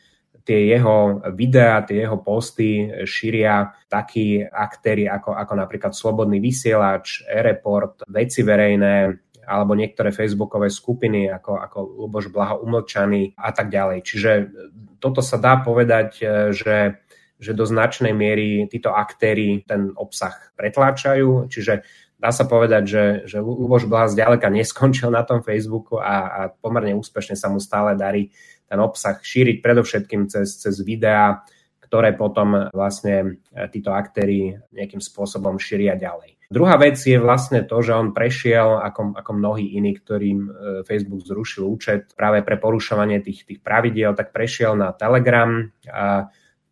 tie 0.47 0.71
jeho 0.71 1.21
videá, 1.35 1.85
tie 1.85 2.07
jeho 2.07 2.17
posty 2.25 2.89
šíria 3.05 3.69
takí 3.85 4.41
aktéry 4.41 5.05
ako, 5.05 5.37
ako 5.37 5.53
napríklad 5.53 5.93
Slobodný 5.93 6.41
vysielač, 6.41 7.21
e-report, 7.29 8.07
veci 8.09 8.41
verejné, 8.41 9.28
alebo 9.49 9.73
niektoré 9.73 10.13
facebookové 10.13 10.69
skupiny 10.69 11.25
ako, 11.25 11.57
ako 11.57 11.77
Luboš 12.05 12.29
Blaha 12.29 12.61
umlčaný 12.61 13.33
a 13.33 13.49
tak 13.49 13.73
ďalej. 13.73 14.05
Čiže 14.05 14.31
toto 15.01 15.25
sa 15.25 15.41
dá 15.41 15.57
povedať, 15.57 16.09
e, 16.21 16.53
že, 16.53 17.01
že 17.41 17.57
do 17.57 17.65
značnej 17.65 18.13
miery 18.13 18.69
títo 18.69 18.93
aktéry 18.93 19.65
ten 19.65 19.89
obsah 19.97 20.37
pretláčajú, 20.53 21.49
čiže 21.49 21.81
dá 22.21 22.29
sa 22.29 22.45
povedať, 22.45 22.83
že, 22.85 23.05
že 23.25 23.37
Luboš 23.41 23.89
Blaha 23.89 24.11
zďaleka 24.11 24.53
neskončil 24.53 25.09
na 25.09 25.25
tom 25.25 25.41
Facebooku 25.41 25.97
a, 25.97 26.15
a 26.29 26.39
pomerne 26.53 26.93
úspešne 26.93 27.33
sa 27.33 27.49
mu 27.49 27.57
stále 27.57 27.97
darí 27.97 28.29
ten 28.69 28.77
obsah 28.77 29.17
šíriť 29.17 29.65
predovšetkým 29.65 30.29
cez, 30.29 30.61
cez 30.61 30.75
videá, 30.85 31.41
ktoré 31.89 32.13
potom 32.13 32.69
vlastne 32.69 33.41
e, 33.49 33.65
títo 33.73 33.89
aktéry 33.89 34.61
nejakým 34.69 35.01
spôsobom 35.01 35.57
šíria 35.57 35.97
ďalej. 35.97 36.38
Druhá 36.49 36.81
vec 36.81 36.97
je 36.97 37.13
vlastne 37.21 37.61
to, 37.61 37.77
že 37.85 37.93
on 37.93 38.09
prešiel, 38.09 38.81
ako, 38.81 39.13
ako 39.13 39.31
mnohí 39.37 39.77
iní, 39.77 39.93
ktorým 39.93 40.39
e, 40.49 40.51
Facebook 40.81 41.21
zrušil 41.21 41.61
účet 41.61 42.17
práve 42.17 42.41
pre 42.41 42.57
porušovanie 42.57 43.21
tých, 43.21 43.45
tých 43.45 43.61
pravidiel, 43.61 44.17
tak 44.17 44.33
prešiel 44.33 44.73
na 44.73 44.89
Telegram 44.89 45.69
a 45.85 46.25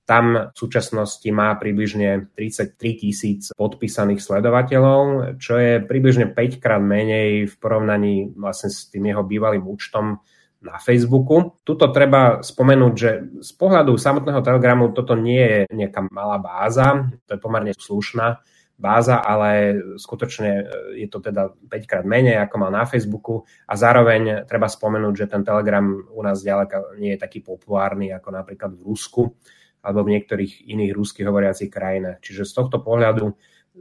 tam 0.10 0.50
v 0.50 0.55
súčasnosti 0.57 1.29
má 1.29 1.53
približne 1.62 2.34
33 2.34 2.74
tisíc 3.05 3.41
podpísaných 3.53 4.17
sledovateľov, 4.17 5.36
čo 5.38 5.62
je 5.62 5.84
približne 5.86 6.34
5 6.34 6.63
krát 6.63 6.81
menej 6.81 7.46
v 7.46 7.53
porovnaní 7.62 8.34
vlastne 8.34 8.74
s 8.74 8.89
tým 8.89 9.13
jeho 9.13 9.22
bývalým 9.22 9.62
účtom 9.62 10.17
na 10.57 10.81
Facebooku. 10.81 11.62
Tuto 11.62 11.93
treba 11.93 12.41
spomenúť, 12.41 12.93
že 12.98 13.12
z 13.46 13.51
pohľadu 13.53 13.93
samotného 13.93 14.41
Telegramu 14.41 14.89
toto 14.89 15.13
nie 15.13 15.43
je 15.43 15.60
nejaká 15.69 16.10
malá 16.10 16.41
báza, 16.41 17.13
to 17.29 17.38
je 17.38 17.43
pomerne 17.43 17.77
slušná 17.77 18.41
báza, 18.77 19.17
ale 19.17 19.81
skutočne 19.98 20.69
je 20.93 21.10
to 21.10 21.17
teda 21.17 21.50
5 21.65 21.89
krát 21.89 22.05
menej, 22.05 22.38
ako 22.46 22.55
mal 22.62 22.72
na 22.72 22.86
Facebooku 22.86 23.41
a 23.65 23.74
zároveň 23.74 24.46
treba 24.46 24.69
spomenúť, 24.69 25.13
že 25.17 25.25
ten 25.34 25.41
Telegram 25.41 25.86
u 25.89 26.22
nás 26.22 26.46
ďaleka 26.46 26.93
nie 27.01 27.17
je 27.17 27.19
taký 27.19 27.41
populárny 27.41 28.13
ako 28.13 28.29
napríklad 28.38 28.77
v 28.77 28.86
Rusku 28.86 29.34
alebo 29.81 30.05
v 30.05 30.13
niektorých 30.17 30.69
iných 30.69 30.93
ruských 30.93 31.25
hovoriacich 31.25 31.74
krajinách. 31.74 32.22
Čiže 32.22 32.46
z 32.46 32.53
tohto 32.53 32.77
pohľadu 32.86 33.34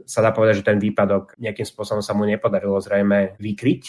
sa 0.05 0.21
dá 0.21 0.33
povedať, 0.33 0.61
že 0.61 0.67
ten 0.73 0.77
výpadok 0.81 1.37
nejakým 1.37 1.65
spôsobom 1.65 2.01
sa 2.01 2.17
mu 2.17 2.25
nepodarilo 2.25 2.77
zrejme 2.81 3.37
vykryť. 3.37 3.83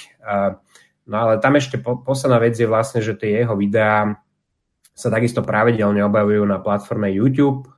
No 1.08 1.16
ale 1.16 1.40
tam 1.40 1.56
ešte 1.56 1.80
po, 1.80 2.00
posledná 2.00 2.36
vec 2.40 2.56
je 2.56 2.68
vlastne, 2.68 3.00
že 3.00 3.16
tie 3.16 3.44
jeho 3.44 3.56
videá 3.56 4.20
sa 4.92 5.08
takisto 5.08 5.40
pravidelne 5.40 6.04
objavujú 6.04 6.42
na 6.44 6.60
platforme 6.60 7.08
YouTube 7.12 7.68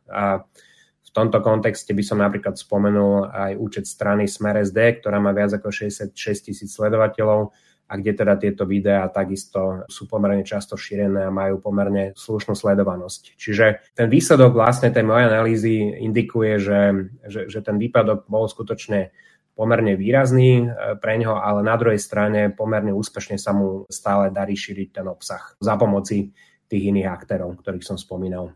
v 1.11 1.13
tomto 1.19 1.43
kontexte 1.43 1.91
by 1.91 2.07
som 2.07 2.23
napríklad 2.23 2.55
spomenul 2.55 3.35
aj 3.35 3.59
účet 3.59 3.85
strany 3.91 4.31
Smer 4.31 4.63
SD, 4.63 5.03
ktorá 5.03 5.19
má 5.19 5.35
viac 5.35 5.51
ako 5.51 5.75
66 5.75 6.15
tisíc 6.47 6.71
sledovateľov 6.71 7.51
a 7.91 7.93
kde 7.99 8.13
teda 8.15 8.39
tieto 8.39 8.63
videá 8.63 9.11
takisto 9.11 9.83
sú 9.91 10.07
pomerne 10.07 10.47
často 10.47 10.79
šírené 10.79 11.27
a 11.27 11.35
majú 11.35 11.59
pomerne 11.59 12.15
slušnú 12.15 12.55
sledovanosť. 12.55 13.35
Čiže 13.35 13.67
ten 13.99 14.07
výsledok 14.07 14.55
vlastne 14.55 14.95
tej 14.95 15.03
mojej 15.03 15.27
analýzy 15.27 15.75
indikuje, 15.99 16.63
že, 16.63 16.81
že, 17.27 17.51
že 17.51 17.59
ten 17.59 17.83
výpadok 17.83 18.31
bol 18.31 18.47
skutočne 18.47 19.11
pomerne 19.59 19.99
výrazný 19.99 20.63
e, 20.63 20.95
pre 21.03 21.19
ňo, 21.19 21.43
ale 21.43 21.67
na 21.67 21.75
druhej 21.75 21.99
strane 21.99 22.55
pomerne 22.55 22.95
úspešne 22.95 23.35
sa 23.35 23.51
mu 23.51 23.91
stále 23.91 24.31
darí 24.31 24.55
šíriť 24.55 25.03
ten 25.03 25.07
obsah 25.11 25.59
za 25.59 25.75
pomoci 25.75 26.31
tých 26.71 26.95
iných 26.95 27.11
aktérov, 27.11 27.59
ktorých 27.59 27.83
som 27.83 27.99
spomínal. 27.99 28.55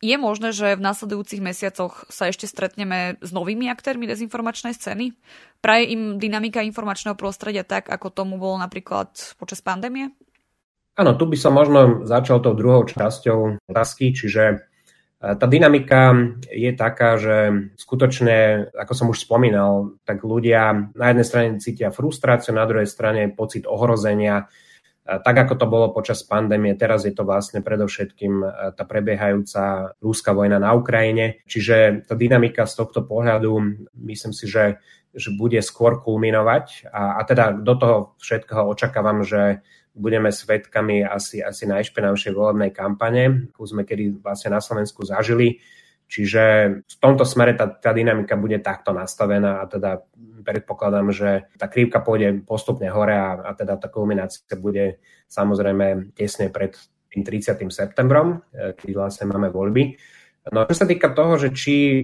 Je 0.00 0.16
možné, 0.16 0.56
že 0.56 0.80
v 0.80 0.84
nasledujúcich 0.84 1.44
mesiacoch 1.44 2.08
sa 2.08 2.32
ešte 2.32 2.48
stretneme 2.48 3.20
s 3.20 3.36
novými 3.36 3.68
aktérmi 3.68 4.08
dezinformačnej 4.08 4.72
scény? 4.72 5.12
Praje 5.60 5.92
im 5.92 6.16
dynamika 6.16 6.64
informačného 6.64 7.20
prostredia 7.20 7.68
tak, 7.68 7.92
ako 7.92 8.08
tomu 8.08 8.40
bolo 8.40 8.56
napríklad 8.56 9.12
počas 9.36 9.60
pandémie? 9.60 10.08
Áno, 10.96 11.12
tu 11.20 11.28
by 11.28 11.36
som 11.36 11.52
možno 11.52 12.08
začal 12.08 12.40
tou 12.40 12.56
druhou 12.56 12.88
časťou 12.88 13.60
otázky, 13.68 14.16
čiže 14.16 14.44
e, 14.48 14.56
tá 15.20 15.44
dynamika 15.44 16.16
je 16.48 16.72
taká, 16.72 17.20
že 17.20 17.36
skutočne, 17.76 18.72
ako 18.72 18.92
som 18.96 19.12
už 19.12 19.20
spomínal, 19.28 20.00
tak 20.08 20.24
ľudia 20.24 20.96
na 20.96 21.06
jednej 21.12 21.26
strane 21.28 21.48
cítia 21.60 21.92
frustráciu, 21.92 22.56
na 22.56 22.64
druhej 22.64 22.88
strane 22.88 23.28
pocit 23.36 23.68
ohrozenia, 23.68 24.48
tak 25.04 25.36
ako 25.46 25.54
to 25.56 25.66
bolo 25.66 25.86
počas 25.90 26.22
pandémie, 26.22 26.76
teraz 26.76 27.08
je 27.08 27.10
to 27.10 27.26
vlastne 27.26 27.64
predovšetkým 27.64 28.34
e, 28.44 28.46
tá 28.76 28.84
prebiehajúca 28.84 29.96
rúska 29.98 30.30
vojna 30.36 30.60
na 30.60 30.76
Ukrajine. 30.76 31.42
Čiže 31.48 32.06
tá 32.06 32.14
dynamika 32.14 32.68
z 32.68 32.74
tohto 32.78 33.02
pohľadu, 33.02 33.80
myslím 33.96 34.32
si, 34.36 34.46
že, 34.46 34.78
že 35.10 35.34
bude 35.34 35.58
skôr 35.64 35.98
kulminovať 35.98 36.92
a, 36.92 37.18
a 37.18 37.20
teda 37.26 37.58
do 37.58 37.74
toho 37.74 37.96
všetkého 38.20 38.68
očakávam, 38.70 39.24
že 39.26 39.64
budeme 39.96 40.30
svetkami 40.30 41.02
asi, 41.02 41.42
asi 41.42 41.66
najšpenavšej 41.66 42.30
volebnej 42.30 42.70
kampane, 42.70 43.50
akú 43.50 43.66
sme 43.66 43.82
kedy 43.82 44.22
vlastne 44.22 44.54
na 44.54 44.62
Slovensku 44.62 45.02
zažili 45.02 45.58
Čiže 46.10 46.42
v 46.82 46.96
tomto 46.98 47.22
smere 47.22 47.54
tá, 47.54 47.70
tá 47.70 47.94
dynamika 47.94 48.34
bude 48.34 48.58
takto 48.58 48.90
nastavená 48.90 49.62
a 49.62 49.70
teda 49.70 50.02
predpokladám, 50.42 51.14
že 51.14 51.46
tá 51.54 51.70
krivka 51.70 52.02
pôjde 52.02 52.42
postupne 52.42 52.90
hore 52.90 53.14
a, 53.14 53.38
a 53.46 53.50
teda 53.54 53.78
tá 53.78 53.86
kulminácia 53.86 54.42
bude 54.58 54.98
samozrejme 55.30 56.10
tesne 56.18 56.50
pred 56.50 56.74
tým 57.14 57.22
30. 57.22 57.62
septembrom, 57.70 58.42
e, 58.50 58.74
keď 58.74 58.90
vlastne 58.90 59.30
máme 59.30 59.54
voľby. 59.54 59.94
No 60.50 60.66
čo 60.66 60.82
sa 60.82 60.88
týka 60.88 61.12
toho, 61.14 61.38
že 61.38 61.54
či 61.54 62.02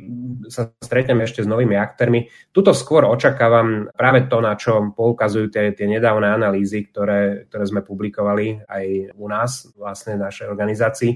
sa 0.52 0.70
stretneme 0.78 1.26
ešte 1.26 1.42
s 1.42 1.50
novými 1.50 1.74
aktérmi, 1.74 2.30
tuto 2.54 2.76
skôr 2.76 3.08
očakávam 3.08 3.90
práve 3.90 4.28
to, 4.30 4.38
na 4.38 4.54
čo 4.54 4.92
poukazujú 4.94 5.50
tie, 5.50 5.74
tie 5.74 5.88
nedávne 5.88 6.30
analýzy, 6.30 6.86
ktoré, 6.86 7.48
ktoré 7.50 7.64
sme 7.64 7.80
publikovali 7.82 8.62
aj 8.68 9.16
u 9.18 9.26
nás, 9.26 9.72
vlastne 9.74 10.20
v 10.20 10.30
našej 10.30 10.46
organizácii. 10.46 11.12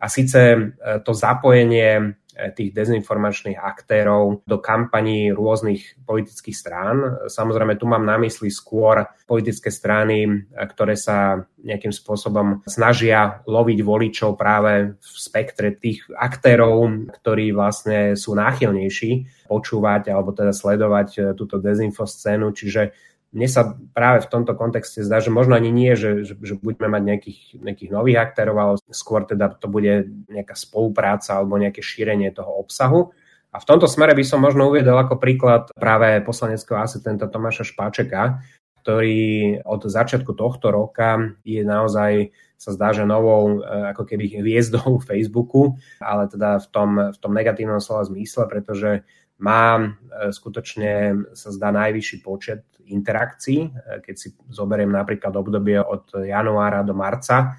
A 0.00 0.06
síce 0.08 0.40
e, 0.40 0.58
to 1.04 1.12
zapojenie 1.12 2.16
E, 2.40 2.54
tých 2.56 2.72
dezinformačných 2.72 3.60
aktérov 3.60 4.46
do 4.48 4.56
kampaní 4.62 5.28
rôznych 5.34 6.00
politických 6.08 6.56
strán. 6.56 6.96
Samozrejme, 7.28 7.76
tu 7.76 7.84
mám 7.84 8.06
na 8.06 8.16
mysli 8.16 8.48
skôr 8.48 9.04
politické 9.28 9.68
strany, 9.68 10.24
e, 10.24 10.30
ktoré 10.54 10.96
sa 10.96 11.44
nejakým 11.60 11.92
spôsobom 11.92 12.64
snažia 12.64 13.44
loviť 13.44 13.78
voličov 13.84 14.40
práve 14.40 14.96
v 14.96 15.16
spektre 15.20 15.76
tých 15.76 16.08
aktérov, 16.16 17.10
ktorí 17.20 17.52
vlastne 17.52 18.16
sú 18.16 18.32
náchylnejší 18.32 19.44
počúvať 19.50 20.08
alebo 20.08 20.32
teda 20.32 20.56
sledovať 20.56 21.36
túto 21.36 21.60
dezinfo 21.60 22.08
scénu. 22.08 22.56
Čiže 22.56 22.96
mne 23.30 23.46
sa 23.46 23.78
práve 23.94 24.26
v 24.26 24.30
tomto 24.30 24.58
kontexte 24.58 25.06
zdá, 25.06 25.22
že 25.22 25.30
možno 25.30 25.54
ani 25.54 25.70
nie, 25.70 25.94
že, 25.94 26.26
že, 26.26 26.34
že 26.34 26.54
budeme 26.58 26.90
mať 26.90 27.02
nejakých, 27.06 27.40
nejakých 27.62 27.90
nových 27.94 28.18
aktérov, 28.18 28.56
ale 28.58 28.74
skôr 28.90 29.22
teda 29.22 29.54
to 29.54 29.70
bude 29.70 30.10
nejaká 30.26 30.58
spolupráca 30.58 31.38
alebo 31.38 31.54
nejaké 31.54 31.78
šírenie 31.78 32.34
toho 32.34 32.50
obsahu. 32.58 33.14
A 33.50 33.58
v 33.58 33.66
tomto 33.66 33.86
smere 33.86 34.14
by 34.14 34.24
som 34.26 34.42
možno 34.42 34.70
uviedol 34.70 34.98
ako 34.98 35.18
príklad 35.18 35.70
práve 35.74 36.22
poslaneckého 36.22 36.82
asistenta 36.82 37.30
Tomáša 37.30 37.66
Špáčeka, 37.66 38.42
ktorý 38.82 39.58
od 39.62 39.82
začiatku 39.86 40.34
tohto 40.34 40.72
roka 40.74 41.34
je 41.46 41.62
naozaj 41.62 42.34
sa 42.60 42.76
zdá, 42.76 42.92
že 42.92 43.08
novou 43.08 43.64
e, 43.64 43.88
ako 43.96 44.04
keby 44.04 44.44
hviezdou 44.44 45.00
Facebooku, 45.08 45.80
ale 46.02 46.28
teda 46.28 46.60
v 46.60 46.66
tom, 46.68 46.90
v 47.08 47.18
tom 47.18 47.32
negatívnom 47.32 47.80
slova 47.80 48.04
zmysle, 48.04 48.44
pretože 48.50 49.06
má 49.40 49.80
e, 49.80 49.88
skutočne 50.30 51.16
sa 51.32 51.48
zdá 51.50 51.72
najvyšší 51.72 52.16
počet 52.20 52.62
interakcií. 52.84 53.58
E, 53.66 53.70
keď 54.04 54.14
si 54.14 54.28
zoberiem 54.52 54.92
napríklad 54.92 55.32
obdobie 55.32 55.80
od 55.80 56.12
januára 56.12 56.84
do 56.84 56.92
marca, 56.92 57.56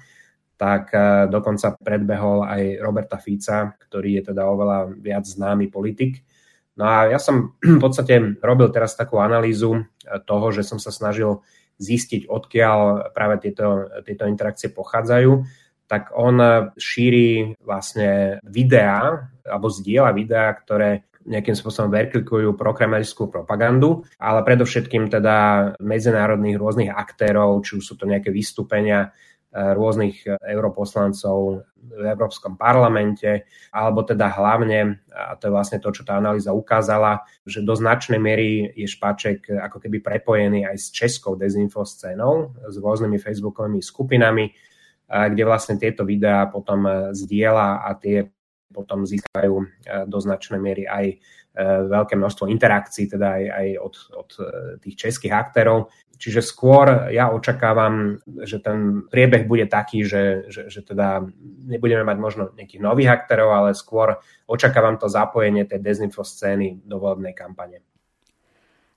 tak 0.54 0.94
e, 0.94 1.26
dokonca 1.26 1.74
predbehol 1.82 2.46
aj 2.46 2.62
Roberta 2.78 3.18
Fica, 3.18 3.74
ktorý 3.74 4.22
je 4.22 4.32
teda 4.32 4.46
oveľa 4.46 4.94
viac 4.94 5.26
známy 5.26 5.68
politik. 5.68 6.22
No 6.78 6.86
a 6.86 7.10
ja 7.10 7.18
som 7.18 7.58
v 7.78 7.82
podstate 7.82 8.38
robil 8.38 8.70
teraz 8.70 8.94
takú 8.94 9.18
analýzu 9.18 9.82
toho, 10.24 10.46
že 10.54 10.62
som 10.62 10.78
sa 10.78 10.94
snažil 10.94 11.42
zistiť, 11.82 12.30
odkiaľ 12.30 13.10
práve 13.10 13.42
tieto, 13.42 13.90
tieto 14.06 14.30
interakcie 14.30 14.70
pochádzajú 14.70 15.62
tak 15.92 16.08
on 16.16 16.40
šíri 16.80 17.52
vlastne 17.60 18.40
videá 18.48 19.28
alebo 19.44 19.68
zdieľa 19.68 20.16
videá, 20.16 20.48
ktoré 20.56 21.04
nejakým 21.26 21.54
spôsobom 21.54 21.90
verklikujú 21.90 22.54
prokremelskú 22.58 23.30
propagandu, 23.30 24.02
ale 24.18 24.42
predovšetkým 24.42 25.08
teda 25.10 25.36
medzinárodných 25.78 26.58
rôznych 26.58 26.90
aktérov, 26.90 27.62
či 27.62 27.78
už 27.78 27.84
sú 27.84 27.94
to 27.94 28.08
nejaké 28.08 28.34
vystúpenia 28.34 29.10
eh, 29.10 29.72
rôznych 29.74 30.26
europoslancov 30.26 31.66
v 31.82 32.04
Európskom 32.06 32.54
parlamente, 32.54 33.46
alebo 33.74 34.06
teda 34.06 34.30
hlavne, 34.30 35.02
a 35.10 35.34
to 35.34 35.50
je 35.50 35.54
vlastne 35.54 35.78
to, 35.82 35.90
čo 35.90 36.06
tá 36.06 36.18
analýza 36.18 36.54
ukázala, 36.54 37.26
že 37.42 37.62
do 37.62 37.74
značnej 37.74 38.22
miery 38.22 38.70
je 38.74 38.86
Špaček 38.86 39.50
ako 39.50 39.82
keby 39.82 39.98
prepojený 39.98 40.66
aj 40.66 40.76
s 40.78 40.86
českou 40.94 41.34
dezinfoscénou, 41.34 42.54
s 42.70 42.76
rôznymi 42.78 43.18
facebookovými 43.18 43.82
skupinami, 43.82 44.54
kde 45.12 45.42
vlastne 45.44 45.76
tieto 45.76 46.08
videá 46.08 46.48
potom 46.48 47.12
zdieľa 47.12 47.84
a 47.84 47.90
tie 48.00 48.24
potom 48.72 49.04
získajú 49.04 49.54
e, 49.60 49.64
do 50.08 50.18
značnej 50.18 50.58
miery 50.58 50.88
aj 50.88 51.06
e, 51.12 51.16
veľké 51.86 52.16
množstvo 52.16 52.48
interakcií, 52.48 53.12
teda 53.12 53.28
aj, 53.38 53.44
aj 53.52 53.68
od, 53.78 53.94
od 54.16 54.30
e, 54.40 54.42
tých 54.80 54.96
českých 54.96 55.36
aktérov. 55.36 55.92
Čiže 56.16 56.40
skôr 56.40 57.10
ja 57.10 57.34
očakávam, 57.34 58.22
že 58.46 58.62
ten 58.62 59.04
priebeh 59.10 59.44
bude 59.44 59.66
taký, 59.66 60.06
že, 60.06 60.46
že, 60.48 60.70
že 60.70 60.80
teda 60.86 61.26
nebudeme 61.66 62.06
mať 62.06 62.16
možno 62.16 62.42
nejakých 62.54 62.80
nových 62.80 63.10
aktérov, 63.10 63.50
ale 63.52 63.70
skôr 63.74 64.22
očakávam 64.46 64.96
to 64.96 65.10
zapojenie 65.10 65.66
tej 65.66 65.82
dezinfo 65.82 66.22
scény 66.22 66.80
do 66.86 67.02
volebnej 67.02 67.34
kampane. 67.34 67.82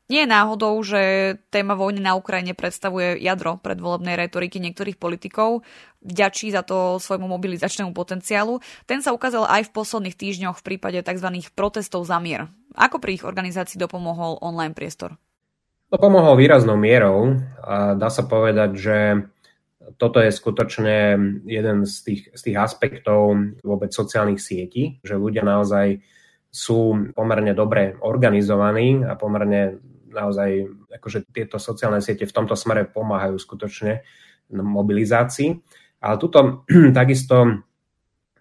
Nie 0.05 0.29
je 0.29 0.29
náhodou, 0.29 0.77
že 0.85 1.33
téma 1.50 1.74
vojny 1.74 1.97
na 1.97 2.13
Ukrajine 2.13 2.53
predstavuje 2.53 3.17
jadro 3.17 3.57
predvolebnej 3.57 4.13
retoriky 4.13 4.62
niektorých 4.62 5.01
politikov, 5.01 5.65
vďačí 6.05 6.53
za 6.53 6.62
to 6.62 7.01
svojmu 7.01 7.25
mobilizačnému 7.25 7.89
potenciálu. 7.89 8.62
Ten 8.85 9.01
sa 9.01 9.17
ukázal 9.17 9.50
aj 9.50 9.65
v 9.65 9.74
posledných 9.74 10.13
týždňoch 10.13 10.62
v 10.62 10.65
prípade 10.65 11.01
tzv. 11.01 11.50
protestov 11.57 12.05
za 12.05 12.21
mier. 12.21 12.53
Ako 12.77 13.01
pri 13.01 13.17
ich 13.17 13.25
organizácii 13.25 13.81
dopomohol 13.81 14.38
online 14.45 14.77
priestor? 14.77 15.17
To 15.89 15.97
pomohol 15.97 16.38
výraznou 16.38 16.77
mierou. 16.77 17.41
A 17.65 17.97
dá 17.97 18.13
sa 18.13 18.29
povedať, 18.29 18.77
že 18.77 18.97
toto 19.97 20.21
je 20.21 20.29
skutočne 20.29 21.17
jeden 21.50 21.77
z 21.89 21.95
tých, 22.05 22.21
z 22.29 22.41
tých 22.45 22.57
aspektov 22.62 23.38
vôbec 23.65 23.89
sociálnych 23.89 24.41
sietí, 24.41 25.01
že 25.01 25.17
ľudia 25.17 25.41
naozaj 25.41 25.97
sú 26.53 27.12
pomerne 27.12 27.51
dobre 27.57 27.97
organizovaní 28.00 29.01
a 29.01 29.17
pomerne 29.19 29.81
naozaj 30.15 30.50
akože 30.95 31.27
tieto 31.36 31.60
sociálne 31.60 32.00
siete 32.00 32.24
v 32.24 32.36
tomto 32.36 32.55
smere 32.55 32.88
pomáhajú 32.88 33.36
skutočne 33.36 34.01
mobilizácii. 34.55 35.51
Ale 36.00 36.15
tuto 36.15 36.63
takisto 37.00 37.65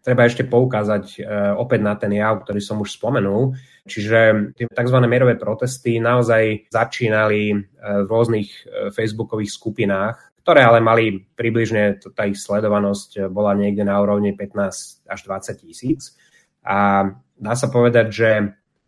treba 0.05 0.29
ešte 0.29 0.45
poukázať 0.45 1.05
e, 1.17 1.21
opäť 1.57 1.81
na 1.81 1.97
ten 1.97 2.13
jav, 2.13 2.45
ktorý 2.45 2.61
som 2.61 2.77
už 2.85 3.01
spomenul. 3.01 3.57
Čiže 3.89 4.53
tie 4.53 4.69
tzv. 4.69 4.99
mierové 5.09 5.41
protesty 5.41 5.97
naozaj 5.97 6.69
začínali 6.69 7.43
e, 7.51 7.57
v 8.05 8.09
rôznych 8.09 8.49
e, 8.53 8.61
facebookových 8.93 9.57
skupinách, 9.57 10.17
ktoré 10.45 10.61
ale 10.61 10.85
mali 10.85 11.25
približne, 11.25 12.05
tá 12.13 12.29
ich 12.29 12.37
sledovanosť 12.37 13.33
bola 13.33 13.57
niekde 13.57 13.89
na 13.89 13.97
úrovni 13.97 14.37
15 14.37 15.09
až 15.09 15.21
20 15.25 15.65
tisíc. 15.65 16.13
A 16.61 17.09
dá 17.41 17.57
sa 17.57 17.73
povedať, 17.73 18.07
že 18.13 18.31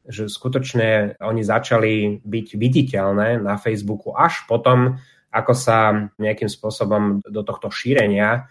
že 0.06 0.30
skutočne 0.30 1.18
oni 1.18 1.42
začali 1.42 2.22
byť 2.22 2.46
viditeľné 2.54 3.42
na 3.42 3.58
Facebooku 3.58 4.14
až 4.14 4.46
potom, 4.46 4.98
ako 5.34 5.52
sa 5.52 6.08
nejakým 6.16 6.48
spôsobom 6.48 7.20
do 7.26 7.42
tohto 7.42 7.68
šírenia 7.68 8.46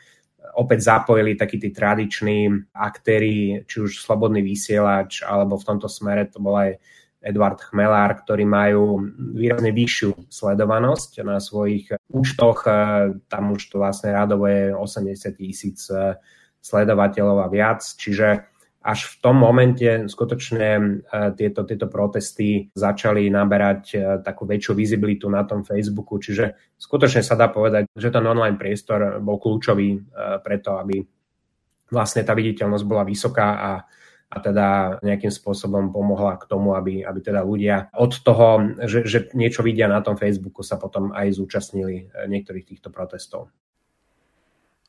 opäť 0.56 0.88
zapojili 0.88 1.36
takí 1.36 1.58
tí 1.60 1.74
tradiční 1.74 2.70
aktéry, 2.72 3.66
či 3.68 3.76
už 3.82 4.00
Slobodný 4.00 4.46
vysielač, 4.46 5.26
alebo 5.26 5.58
v 5.60 5.68
tomto 5.68 5.90
smere 5.90 6.32
to 6.32 6.40
bol 6.40 6.56
aj 6.56 6.80
Edward 7.26 7.58
Chmelár, 7.58 8.22
ktorí 8.22 8.46
majú 8.46 9.02
výrazne 9.34 9.74
vyššiu 9.74 10.30
sledovanosť 10.30 11.26
na 11.26 11.42
svojich 11.42 11.98
účtoch. 12.14 12.70
Tam 13.26 13.44
už 13.50 13.74
to 13.74 13.82
vlastne 13.82 14.14
radovo 14.14 14.46
je 14.46 14.72
80 14.78 15.34
tisíc 15.34 15.90
sledovateľov 16.62 17.42
a 17.42 17.48
viac. 17.50 17.82
Čiže 17.82 18.55
až 18.86 19.10
v 19.10 19.16
tom 19.18 19.42
momente 19.42 20.06
skutočne 20.06 20.70
e, 20.78 20.82
tieto, 21.34 21.66
tieto 21.66 21.90
protesty 21.90 22.70
začali 22.78 23.34
naberať 23.34 23.84
e, 23.92 23.98
takú 24.22 24.46
väčšiu 24.46 24.78
vizibilitu 24.78 25.26
na 25.26 25.42
tom 25.42 25.66
Facebooku, 25.66 26.22
čiže 26.22 26.78
skutočne 26.78 27.26
sa 27.26 27.34
dá 27.34 27.50
povedať, 27.50 27.90
že 27.98 28.14
ten 28.14 28.22
online 28.22 28.62
priestor 28.62 29.18
bol 29.26 29.42
kľúčový 29.42 29.90
e, 29.90 30.00
preto, 30.46 30.78
aby 30.78 31.02
vlastne 31.90 32.22
tá 32.22 32.38
viditeľnosť 32.38 32.86
bola 32.86 33.02
vysoká 33.02 33.50
a, 33.58 33.72
a 34.30 34.38
teda 34.38 35.02
nejakým 35.02 35.34
spôsobom 35.34 35.90
pomohla 35.90 36.38
k 36.38 36.46
tomu, 36.46 36.78
aby, 36.78 37.02
aby 37.02 37.20
teda 37.26 37.42
ľudia 37.42 37.90
od 37.98 38.14
toho, 38.22 38.78
že, 38.86 39.02
že 39.10 39.34
niečo 39.34 39.66
vidia 39.66 39.90
na 39.90 40.06
tom 40.06 40.14
Facebooku, 40.14 40.62
sa 40.62 40.78
potom 40.78 41.10
aj 41.10 41.34
zúčastnili 41.34 42.14
niektorých 42.30 42.70
týchto 42.70 42.94
protestov. 42.94 43.50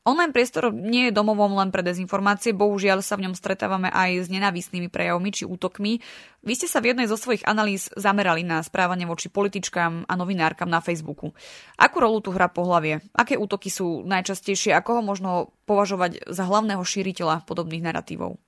Online 0.07 0.31
priestor 0.31 0.71
nie 0.71 1.11
je 1.11 1.17
domovom 1.19 1.59
len 1.59 1.67
pre 1.67 1.83
dezinformácie, 1.83 2.55
bohužiaľ 2.55 3.03
sa 3.03 3.19
v 3.19 3.27
ňom 3.27 3.35
stretávame 3.35 3.91
aj 3.91 4.23
s 4.23 4.27
nenávistnými 4.31 4.87
prejavmi 4.87 5.35
či 5.35 5.43
útokmi. 5.43 5.99
Vy 6.47 6.53
ste 6.55 6.71
sa 6.71 6.79
v 6.79 6.95
jednej 6.95 7.11
zo 7.11 7.19
svojich 7.19 7.43
analýz 7.43 7.91
zamerali 7.91 8.47
na 8.47 8.63
správanie 8.63 9.03
voči 9.03 9.27
političkám 9.27 10.07
a 10.07 10.13
novinárkam 10.15 10.71
na 10.71 10.79
Facebooku. 10.79 11.35
Akú 11.75 11.99
rolu 11.99 12.23
tu 12.23 12.31
hrá 12.31 12.47
pohlavie? 12.47 13.03
Aké 13.11 13.35
útoky 13.35 13.67
sú 13.67 14.07
najčastejšie? 14.07 14.71
Ako 14.79 14.99
ho 14.99 15.01
možno 15.03 15.51
považovať 15.67 16.23
za 16.23 16.47
hlavného 16.47 16.79
šíriteľa 16.87 17.43
podobných 17.43 17.83
narratívov? 17.83 18.39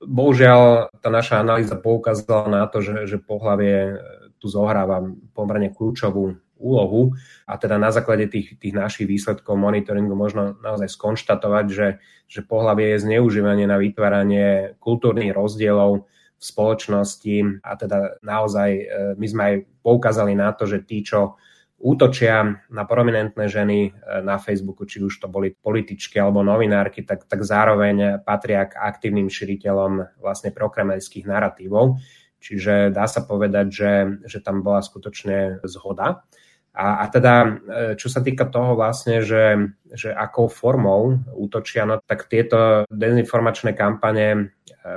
Bohužiaľ, 0.00 0.88
tá 1.04 1.12
naša 1.12 1.44
analýza 1.44 1.76
poukázala 1.76 2.48
na 2.48 2.64
to, 2.72 2.80
že, 2.80 3.04
že 3.04 3.20
pohlavie 3.20 4.00
tu 4.40 4.48
zohráva 4.48 5.04
pomerne 5.36 5.68
kľúčovú 5.68 6.40
úlohu 6.60 7.16
a 7.48 7.56
teda 7.56 7.80
na 7.80 7.88
základe 7.88 8.28
tých, 8.28 8.60
tých 8.60 8.76
našich 8.76 9.08
výsledkov 9.08 9.56
monitoringu 9.56 10.12
možno 10.12 10.60
naozaj 10.60 10.92
skonštatovať, 10.92 11.66
že, 11.72 11.88
že 12.28 12.44
pohľavie 12.44 12.94
je 12.94 13.02
zneužívanie 13.08 13.64
na 13.64 13.80
vytváranie 13.80 14.76
kultúrnych 14.78 15.32
rozdielov 15.32 16.06
v 16.40 16.44
spoločnosti 16.44 17.64
a 17.64 17.72
teda 17.76 18.20
naozaj 18.24 18.70
e, 18.72 18.84
my 19.16 19.26
sme 19.28 19.42
aj 19.42 19.54
poukázali 19.84 20.32
na 20.36 20.52
to, 20.56 20.64
že 20.64 20.84
tí, 20.84 21.04
čo 21.04 21.40
útočia 21.80 22.64
na 22.68 22.84
prominentné 22.84 23.48
ženy 23.48 23.78
e, 23.88 23.90
na 24.20 24.36
Facebooku, 24.36 24.84
či 24.84 25.00
už 25.00 25.20
to 25.20 25.28
boli 25.28 25.52
političky 25.52 26.20
alebo 26.20 26.44
novinárky, 26.44 27.04
tak, 27.04 27.24
tak 27.24 27.40
zároveň 27.44 28.20
patria 28.24 28.68
k 28.68 28.76
aktívnym 28.76 29.32
širiteľom 29.32 30.20
vlastne 30.20 30.52
prokremelských 30.52 31.24
narratívov. 31.24 32.00
Čiže 32.40 32.88
dá 32.92 33.04
sa 33.04 33.20
povedať, 33.20 33.66
že, 33.68 33.92
že 34.24 34.38
tam 34.40 34.64
bola 34.64 34.80
skutočne 34.80 35.60
zhoda. 35.68 36.24
A, 36.70 37.02
a 37.02 37.04
teda, 37.10 37.34
e, 37.42 37.50
čo 37.98 38.06
sa 38.06 38.22
týka 38.22 38.46
toho 38.46 38.78
vlastne, 38.78 39.26
že, 39.26 39.74
že 39.90 40.14
akou 40.14 40.46
formou 40.46 41.18
útočia, 41.34 41.82
no 41.82 41.98
tak 41.98 42.30
tieto 42.30 42.86
dezinformačné 42.86 43.74
kampane 43.74 44.26
e, 44.30 44.40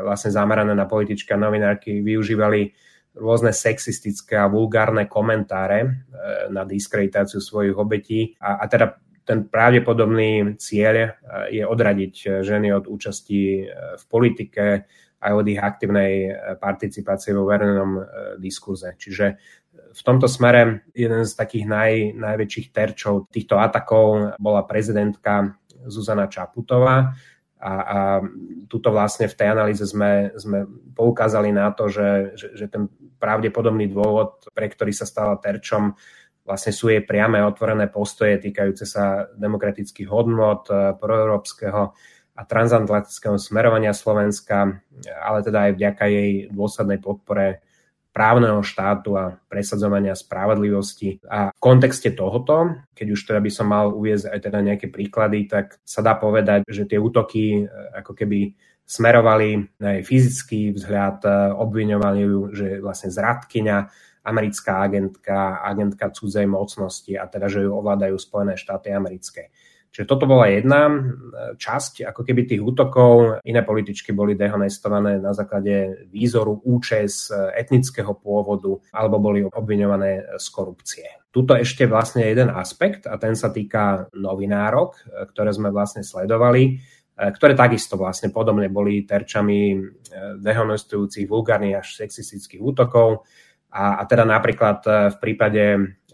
vlastne 0.05 0.29
zamerané 0.29 0.77
na 0.77 0.85
politička 0.85 1.33
a 1.33 1.41
novinárky 1.41 2.05
využívali 2.05 2.69
rôzne 3.17 3.49
sexistické 3.49 4.37
a 4.37 4.49
vulgárne 4.53 5.09
komentáre 5.09 5.79
e, 5.81 5.89
na 6.53 6.61
diskreditáciu 6.61 7.41
svojich 7.41 7.73
obetí 7.73 8.37
a, 8.37 8.61
a 8.61 8.69
teda 8.69 9.01
ten 9.23 9.47
pravdepodobný 9.47 10.59
cieľ 10.59 11.15
je 11.47 11.63
odradiť 11.63 12.43
ženy 12.43 12.75
od 12.75 12.91
účasti 12.91 13.71
v 13.71 14.03
politike 14.11 14.83
aj 15.23 15.31
od 15.31 15.45
ich 15.47 15.55
aktívnej 15.55 16.35
participácie 16.59 17.31
vo 17.31 17.47
verejnom 17.47 18.03
diskurze. 18.43 18.99
Čiže 18.99 19.39
v 19.93 20.01
tomto 20.01 20.25
smere 20.25 20.89
jeden 20.97 21.21
z 21.21 21.33
takých 21.37 21.65
naj, 21.69 21.91
najväčších 22.17 22.73
terčov 22.73 23.29
týchto 23.29 23.61
atakov 23.61 24.35
bola 24.41 24.65
prezidentka 24.65 25.53
Zuzana 25.85 26.25
Čaputová, 26.25 27.13
a, 27.63 27.73
a 27.79 27.97
tuto 28.67 28.91
vlastne 28.91 29.31
v 29.31 29.37
tej 29.39 29.47
analýze 29.47 29.87
sme, 29.87 30.35
sme 30.35 30.67
poukázali 30.91 31.55
na 31.55 31.71
to, 31.71 31.87
že, 31.87 32.35
že, 32.35 32.47
že 32.59 32.65
ten 32.67 32.91
pravdepodobný 33.15 33.87
dôvod, 33.87 34.51
pre 34.51 34.67
ktorý 34.67 34.91
sa 34.91 35.07
stala 35.07 35.39
terčom, 35.39 35.95
vlastne 36.43 36.75
sú 36.75 36.91
jej 36.91 36.99
priame 36.99 37.39
otvorené 37.39 37.87
postoje 37.87 38.35
týkajúce 38.35 38.83
sa 38.83 39.31
demokratických 39.39 40.11
hodnot, 40.11 40.67
proeurópskeho 40.99 41.83
a 42.35 42.41
transatlantického 42.43 43.39
smerovania 43.39 43.95
Slovenska, 43.95 44.83
ale 45.23 45.39
teda 45.39 45.71
aj 45.71 45.79
vďaka 45.79 46.03
jej 46.11 46.31
dôslednej 46.51 46.99
podpore 46.99 47.63
právneho 48.13 48.61
štátu 48.61 49.17
a 49.17 49.33
presadzovania 49.49 50.13
spravodlivosti. 50.13 51.17
A 51.25 51.49
v 51.49 51.57
kontexte 51.57 52.13
tohoto, 52.13 52.85
keď 52.93 53.07
už 53.17 53.21
teda 53.25 53.41
by 53.41 53.51
som 53.51 53.67
mal 53.73 53.89
uviezť 53.89 54.29
aj 54.29 54.39
teda 54.39 54.59
nejaké 54.61 54.87
príklady, 54.93 55.49
tak 55.49 55.81
sa 55.81 56.05
dá 56.05 56.13
povedať, 56.13 56.61
že 56.69 56.85
tie 56.85 57.01
útoky 57.01 57.65
e, 57.65 57.73
ako 57.97 58.13
keby 58.13 58.53
smerovali 58.85 59.65
na 59.81 59.97
jej 59.97 60.03
fyzický 60.05 60.77
vzhľad, 60.77 61.25
e, 61.25 61.29
obviňovali 61.57 62.19
ju, 62.21 62.41
že 62.53 62.65
je 62.77 62.83
vlastne 62.85 63.09
zradkyňa, 63.09 63.77
americká 64.23 64.79
agentka, 64.79 65.59
agentka 65.59 66.07
cudzej 66.07 66.47
mocnosti 66.47 67.11
a 67.19 67.27
teda, 67.27 67.51
že 67.51 67.67
ju 67.67 67.75
ovládajú 67.75 68.15
Spojené 68.15 68.55
štáty 68.55 68.95
americké. 68.95 69.51
Čiže 69.93 70.09
toto 70.09 70.25
bola 70.25 70.49
jedna 70.49 70.89
časť 71.53 72.09
ako 72.09 72.25
keby 72.25 72.49
tých 72.49 72.65
útokov. 72.65 73.45
Iné 73.45 73.61
političky 73.61 74.09
boli 74.09 74.33
dehonestované 74.33 75.21
na 75.21 75.37
základe 75.37 76.09
výzoru 76.09 76.57
účes 76.65 77.29
etnického 77.29 78.17
pôvodu 78.17 78.73
alebo 78.89 79.21
boli 79.21 79.45
obviňované 79.45 80.41
z 80.41 80.47
korupcie. 80.49 81.05
Tuto 81.29 81.53
ešte 81.53 81.85
vlastne 81.85 82.25
jeden 82.25 82.49
aspekt 82.49 83.05
a 83.05 83.21
ten 83.21 83.37
sa 83.37 83.53
týka 83.53 84.09
novinárok, 84.17 84.97
ktoré 85.29 85.53
sme 85.53 85.69
vlastne 85.69 86.01
sledovali 86.01 86.81
ktoré 87.13 87.53
takisto 87.53 87.93
vlastne 87.93 88.33
podobne 88.33 88.73
boli 88.73 89.05
terčami 89.05 89.77
dehonestujúcich 90.41 91.29
vulgárnych 91.29 91.77
až 91.77 92.01
sexistických 92.01 92.57
útokov. 92.57 93.29
A, 93.69 94.01
a 94.01 94.03
teda 94.09 94.25
napríklad 94.25 94.81
v 95.13 95.17
prípade 95.21 95.61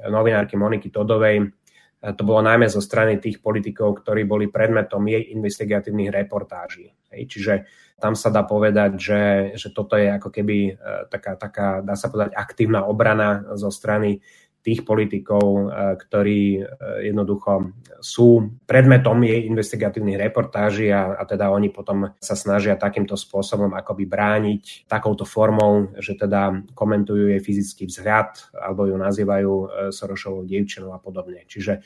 novinárky 0.07 0.59
Moniky 0.59 0.91
Todovej 0.91 1.58
to 1.99 2.23
bolo 2.23 2.39
najmä 2.39 2.71
zo 2.71 2.79
strany 2.79 3.19
tých 3.19 3.43
politikov, 3.43 3.99
ktorí 3.99 4.23
boli 4.23 4.47
predmetom 4.47 5.03
jej 5.03 5.35
investigatívnych 5.35 6.15
reportáží. 6.15 6.95
Hej, 7.11 7.21
čiže 7.27 7.53
tam 7.99 8.15
sa 8.15 8.31
dá 8.31 8.47
povedať, 8.47 8.95
že, 8.95 9.23
že 9.59 9.75
toto 9.75 9.99
je 9.99 10.07
ako 10.07 10.31
keby 10.31 10.57
e, 10.71 10.73
taká, 11.11 11.35
taká, 11.35 11.83
dá 11.83 11.99
sa 11.99 12.07
povedať, 12.07 12.31
aktívna 12.39 12.87
obrana 12.87 13.43
zo 13.59 13.67
strany 13.67 14.23
tých 14.59 14.83
politikov, 14.83 15.71
ktorí 15.95 16.61
jednoducho 17.03 17.71
sú 18.03 18.59
predmetom 18.67 19.23
jej 19.23 19.47
investigatívnych 19.47 20.19
reportáží 20.19 20.91
a, 20.91 21.15
a 21.15 21.23
teda 21.23 21.47
oni 21.47 21.71
potom 21.71 22.11
sa 22.19 22.35
snažia 22.35 22.75
takýmto 22.75 23.15
spôsobom 23.15 23.71
akoby 23.71 24.03
brániť 24.03 24.63
takouto 24.91 25.23
formou, 25.23 25.95
že 25.99 26.19
teda 26.19 26.69
komentujú 26.75 27.31
jej 27.31 27.41
fyzický 27.41 27.87
vzhľad 27.87 28.51
alebo 28.55 28.87
ju 28.87 28.95
nazývajú 28.99 29.53
Sorošovou 29.95 30.43
dievčinou 30.43 30.91
a 30.91 30.99
podobne. 30.99 31.47
Čiže 31.47 31.79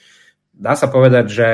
dá 0.54 0.74
sa 0.74 0.90
povedať, 0.90 1.26
že 1.30 1.50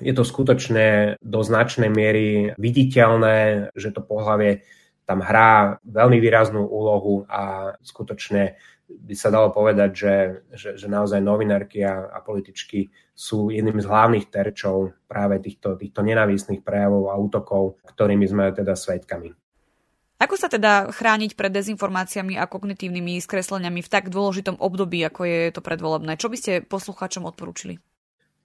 je 0.00 0.12
to 0.16 0.24
skutočne 0.24 1.20
do 1.20 1.40
značnej 1.44 1.92
miery 1.92 2.56
viditeľné, 2.56 3.70
že 3.76 3.92
to 3.92 4.00
pohlavie 4.00 4.64
tam 5.06 5.20
hrá 5.20 5.82
veľmi 5.82 6.18
výraznú 6.22 6.62
úlohu 6.62 7.26
a 7.26 7.74
skutočne 7.82 8.56
by 8.92 9.14
sa 9.16 9.32
dalo 9.32 9.48
povedať, 9.50 9.90
že, 9.96 10.16
že, 10.52 10.68
že 10.76 10.86
naozaj 10.86 11.20
novinárky 11.24 11.80
a, 11.80 12.12
a 12.12 12.18
političky 12.20 12.92
sú 13.16 13.48
jedným 13.48 13.80
z 13.80 13.88
hlavných 13.88 14.28
terčov 14.28 14.92
práve 15.08 15.40
týchto, 15.40 15.80
týchto 15.80 16.04
nenávistných 16.04 16.60
prejavov 16.60 17.08
a 17.08 17.16
útokov, 17.16 17.80
ktorými 17.88 18.26
sme 18.28 18.52
teda 18.52 18.76
svetkami. 18.76 19.32
Ako 20.22 20.38
sa 20.38 20.46
teda 20.46 20.86
chrániť 20.94 21.34
pred 21.34 21.50
dezinformáciami 21.50 22.38
a 22.38 22.46
kognitívnymi 22.46 23.18
skresleniami 23.18 23.82
v 23.82 23.90
tak 23.90 24.06
dôležitom 24.06 24.54
období, 24.54 25.02
ako 25.02 25.26
je 25.26 25.40
to 25.50 25.58
predvolebné? 25.58 26.14
Čo 26.14 26.30
by 26.30 26.36
ste 26.38 26.52
poslucháčom 26.62 27.26
odporúčili? 27.26 27.82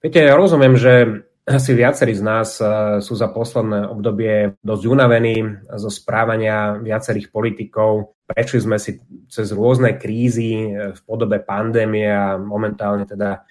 Viete, 0.02 0.26
ja 0.26 0.34
rozumiem, 0.34 0.74
že 0.74 1.22
asi 1.48 1.72
viacerí 1.72 2.12
z 2.12 2.22
nás 2.22 2.60
eh, 2.60 3.00
sú 3.00 3.16
za 3.16 3.32
posledné 3.32 3.88
obdobie 3.88 4.60
dosť 4.60 4.84
unavení 4.84 5.36
zo 5.80 5.88
správania 5.88 6.76
viacerých 6.76 7.32
politikov. 7.32 8.14
Prešli 8.28 8.60
sme 8.60 8.76
si 8.76 9.00
cez 9.32 9.48
rôzne 9.56 9.96
krízy 9.96 10.68
eh, 10.68 10.92
v 10.92 11.00
podobe 11.08 11.40
pandémie 11.40 12.06
a 12.06 12.36
momentálne 12.36 13.08
teda 13.08 13.48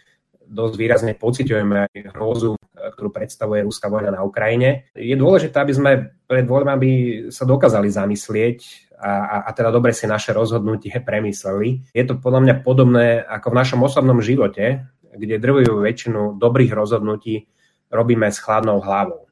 dosť 0.47 0.73
výrazne 0.79 1.11
pociťujeme 1.17 1.75
aj 1.89 1.93
hrozu, 2.13 2.53
eh, 2.53 2.93
ktorú 2.93 3.09
predstavuje 3.09 3.65
ruská 3.65 3.89
vojna 3.89 4.13
na 4.13 4.21
Ukrajine. 4.21 4.93
Je 4.93 5.17
dôležité, 5.17 5.57
aby 5.57 5.73
sme 5.73 5.91
pred 6.29 6.45
voľbami 6.45 6.91
sa 7.33 7.49
dokázali 7.49 7.89
zamyslieť 7.89 8.87
a, 8.97 9.11
a, 9.11 9.35
a 9.45 9.49
teda 9.53 9.73
dobre 9.73 9.93
si 9.93 10.05
naše 10.05 10.33
rozhodnutie 10.37 10.93
premysleli. 11.01 11.89
Je 11.93 12.03
to 12.05 12.17
podľa 12.17 12.41
mňa 12.45 12.55
podobné 12.61 13.21
ako 13.25 13.53
v 13.53 13.59
našom 13.61 13.79
osobnom 13.85 14.21
živote, 14.21 14.85
kde 15.17 15.41
drvujú 15.41 15.81
väčšinu 15.81 16.37
dobrých 16.37 16.73
rozhodnutí 16.73 17.49
robíme 17.91 18.27
s 18.31 18.39
chladnou 18.39 18.79
hlavou. 18.83 19.27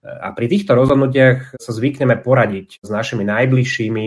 A 0.00 0.32
pri 0.32 0.48
týchto 0.48 0.72
rozhodnutiach 0.72 1.60
sa 1.60 1.72
zvykneme 1.76 2.16
poradiť 2.24 2.80
s 2.80 2.88
našimi 2.88 3.20
najbližšími, 3.28 4.06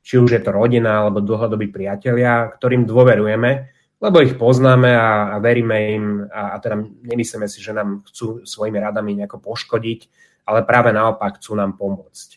či 0.00 0.14
už 0.16 0.30
je 0.32 0.40
to 0.40 0.54
rodina 0.54 1.04
alebo 1.04 1.20
dlhodobí 1.20 1.68
priatelia, 1.68 2.48
ktorým 2.56 2.88
dôverujeme, 2.88 3.68
lebo 4.00 4.16
ich 4.24 4.38
poznáme 4.38 4.96
a, 4.96 5.34
a 5.34 5.36
veríme 5.42 5.76
im 5.92 6.04
a, 6.30 6.54
a 6.54 6.62
teda 6.62 6.80
nemyslíme 6.80 7.48
si, 7.52 7.60
že 7.60 7.76
nám 7.76 8.06
chcú 8.08 8.46
svojimi 8.48 8.78
radami 8.80 9.12
nejako 9.18 9.42
poškodiť, 9.44 10.00
ale 10.48 10.64
práve 10.64 10.94
naopak 10.94 11.36
chcú 11.36 11.58
nám 11.58 11.76
pomôcť. 11.76 12.28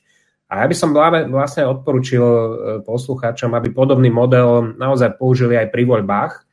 A 0.50 0.66
ja 0.66 0.68
by 0.68 0.76
som 0.76 0.98
vlastne 1.30 1.70
odporučil 1.70 2.26
e, 2.26 2.50
poslucháčom, 2.82 3.54
aby 3.54 3.70
podobný 3.70 4.10
model 4.10 4.74
naozaj 4.82 5.22
použili 5.22 5.54
aj 5.54 5.70
pri 5.70 5.86
voľbách, 5.86 6.49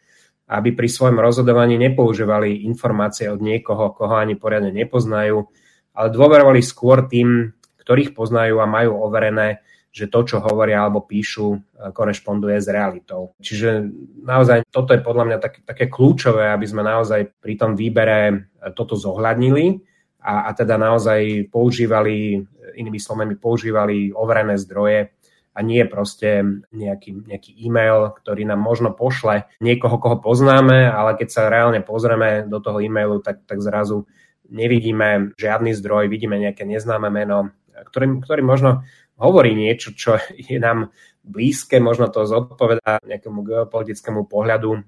aby 0.47 0.71
pri 0.73 0.87
svojom 0.87 1.19
rozhodovaní 1.19 1.75
nepoužívali 1.75 2.63
informácie 2.71 3.27
od 3.27 3.43
niekoho, 3.43 3.91
koho 3.91 4.15
ani 4.15 4.39
poriadne 4.39 4.71
nepoznajú, 4.71 5.51
ale 5.91 6.09
dôverovali 6.15 6.63
skôr 6.63 7.11
tým, 7.11 7.51
ktorých 7.83 8.15
poznajú 8.15 8.63
a 8.63 8.71
majú 8.71 8.99
overené, 9.03 9.67
že 9.91 10.13
to, 10.13 10.29
čo 10.29 10.45
hovoria 10.45 10.85
alebo 10.85 11.09
píšu, 11.09 11.57
e, 11.57 11.59
korešponduje 11.91 12.61
s 12.61 12.69
realitou. 12.69 13.33
Čiže 13.41 13.89
naozaj 14.23 14.69
toto 14.69 14.93
je 14.93 15.01
podľa 15.01 15.25
mňa 15.25 15.39
také, 15.41 15.61
také 15.65 15.85
kľúčové, 15.89 16.53
aby 16.53 16.67
sme 16.69 16.85
naozaj 16.85 17.33
pri 17.41 17.55
tom 17.57 17.73
výbere 17.73 18.21
e, 18.29 18.35
toto 18.77 18.93
zohľadnili 18.93 19.81
a, 20.21 20.47
a 20.47 20.51
teda 20.53 20.77
naozaj 20.77 21.49
používali, 21.49 22.45
inými 22.77 23.01
slovami, 23.01 23.41
používali 23.41 24.13
overené 24.13 24.61
zdroje 24.61 25.16
a 25.57 25.65
nie 25.65 25.89
proste 25.89 26.45
nejaký, 26.69 27.25
nejaký 27.25 27.57
e-mail, 27.65 28.13
ktorý 28.13 28.45
nám 28.45 28.61
možno 28.61 28.93
pošle 28.93 29.49
niekoho, 29.65 29.97
koho 29.97 30.21
poznáme, 30.21 30.85
ale 30.93 31.17
keď 31.17 31.29
sa 31.33 31.49
reálne 31.49 31.81
pozrieme 31.81 32.45
do 32.45 32.61
toho 32.61 32.85
e-mailu, 32.85 33.25
tak, 33.25 33.49
tak 33.49 33.65
zrazu 33.65 34.05
nevidíme 34.53 35.33
žiadny 35.41 35.73
zdroj, 35.73 36.13
vidíme 36.13 36.37
nejaké 36.37 36.69
neznáme 36.69 37.09
meno, 37.09 37.57
ktorý, 37.73 38.21
ktorý 38.21 38.43
možno 38.45 38.85
hovorí 39.17 39.57
niečo, 39.57 39.97
čo 39.97 40.21
je 40.53 40.61
nám 40.61 40.93
blízke, 41.25 41.81
možno 41.81 42.13
to 42.13 42.29
zodpoveda 42.29 43.01
nejakému 43.03 43.41
geopolitickému 43.41 44.29
pohľadu, 44.29 44.71
e, 44.77 44.81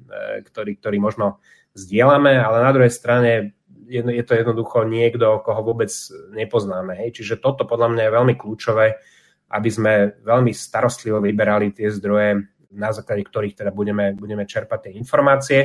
ktorý, 0.45 0.77
ktorý 0.79 0.97
možno 1.01 1.41
zdieľame, 1.73 2.37
ale 2.37 2.61
na 2.61 2.71
druhej 2.77 2.93
strane 2.93 3.57
je, 3.89 4.23
to 4.23 4.37
jednoducho 4.37 4.85
niekto, 4.85 5.41
koho 5.41 5.65
vôbec 5.65 5.89
nepoznáme. 6.37 6.93
Hej. 7.01 7.25
Čiže 7.25 7.41
toto 7.41 7.65
podľa 7.65 7.89
mňa 7.97 8.03
je 8.05 8.17
veľmi 8.21 8.35
kľúčové, 8.37 9.01
aby 9.49 9.71
sme 9.73 9.93
veľmi 10.21 10.53
starostlivo 10.53 11.25
vyberali 11.25 11.73
tie 11.73 11.89
zdroje, 11.89 12.45
na 12.77 12.93
základe 12.93 13.25
ktorých 13.25 13.65
teda 13.65 13.73
budeme, 13.73 14.13
budeme 14.13 14.45
čerpať 14.45 14.89
tie 14.89 14.93
informácie. 15.01 15.61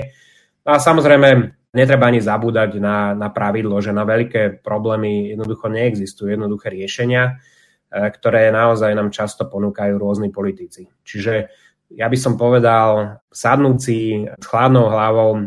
No 0.64 0.76
a 0.76 0.80
samozrejme, 0.80 1.52
netreba 1.76 2.08
ani 2.08 2.24
zabúdať 2.24 2.80
na, 2.80 3.12
na 3.12 3.28
pravidlo, 3.28 3.84
že 3.84 3.92
na 3.92 4.08
veľké 4.08 4.64
problémy 4.64 5.36
jednoducho 5.36 5.68
neexistujú 5.68 6.32
jednoduché 6.32 6.72
riešenia, 6.72 7.24
e, 7.28 8.08
ktoré 8.08 8.48
naozaj 8.56 8.96
nám 8.96 9.12
často 9.12 9.44
ponúkajú 9.52 10.00
rôzni 10.00 10.32
politici. 10.32 10.88
Čiže 11.04 11.52
ja 11.92 12.08
by 12.08 12.18
som 12.18 12.40
povedal, 12.40 13.20
sadnúci 13.28 14.24
s 14.40 14.46
chladnou 14.48 14.88
hlavou 14.88 15.32
e, 15.36 15.44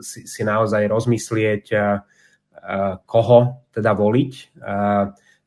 si, 0.00 0.24
si 0.24 0.40
naozaj 0.40 0.88
rozmyslieť, 0.88 1.64
e, 1.74 1.78
koho 3.04 3.68
teda 3.76 3.92
voliť 3.92 4.32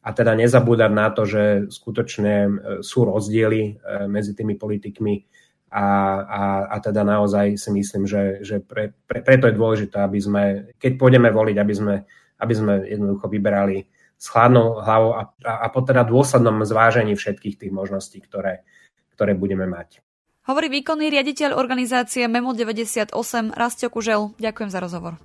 a 0.07 0.09
teda 0.15 0.39
nezabúdať 0.39 0.91
na 0.95 1.11
to, 1.11 1.27
že 1.27 1.43
skutočne 1.67 2.35
e, 2.47 2.51
sú 2.79 3.03
rozdiely 3.03 3.61
e, 3.67 3.71
medzi 4.07 4.31
tými 4.31 4.55
politikmi 4.55 5.27
a, 5.67 5.87
a, 6.23 6.41
a 6.71 6.75
teda 6.79 7.03
naozaj 7.03 7.59
si 7.59 7.69
myslím, 7.75 8.07
že, 8.07 8.39
že 8.39 8.63
pre, 8.63 8.95
pre, 9.03 9.19
preto 9.19 9.51
je 9.51 9.59
dôležité, 9.59 9.99
aby 9.99 10.19
sme, 10.23 10.43
keď 10.79 10.91
pôjdeme 10.95 11.27
voliť, 11.27 11.55
aby 11.59 11.73
sme, 11.75 11.95
aby 12.39 12.53
sme 12.55 12.73
jednoducho 12.87 13.27
vyberali 13.27 13.83
s 14.15 14.25
chladnou 14.31 14.79
hlavou 14.79 15.11
a, 15.19 15.27
a, 15.43 15.53
a 15.61 15.67
po 15.67 15.83
teda 15.83 16.07
dôslednom 16.07 16.63
zvážení 16.63 17.19
všetkých 17.19 17.59
tých 17.59 17.71
možností, 17.75 18.23
ktoré, 18.23 18.63
ktoré 19.11 19.35
budeme 19.35 19.67
mať. 19.67 19.99
Hovorí 20.47 20.71
výkonný 20.71 21.11
riaditeľ 21.11 21.59
organizácie 21.59 22.23
Memo 22.31 22.55
98 22.55 23.11
Rastio 23.51 23.91
Kužel. 23.91 24.31
Ďakujem 24.39 24.71
za 24.71 24.79
rozhovor. 24.79 25.19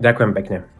Ďakujem 0.00 0.32
pekne. 0.32 0.79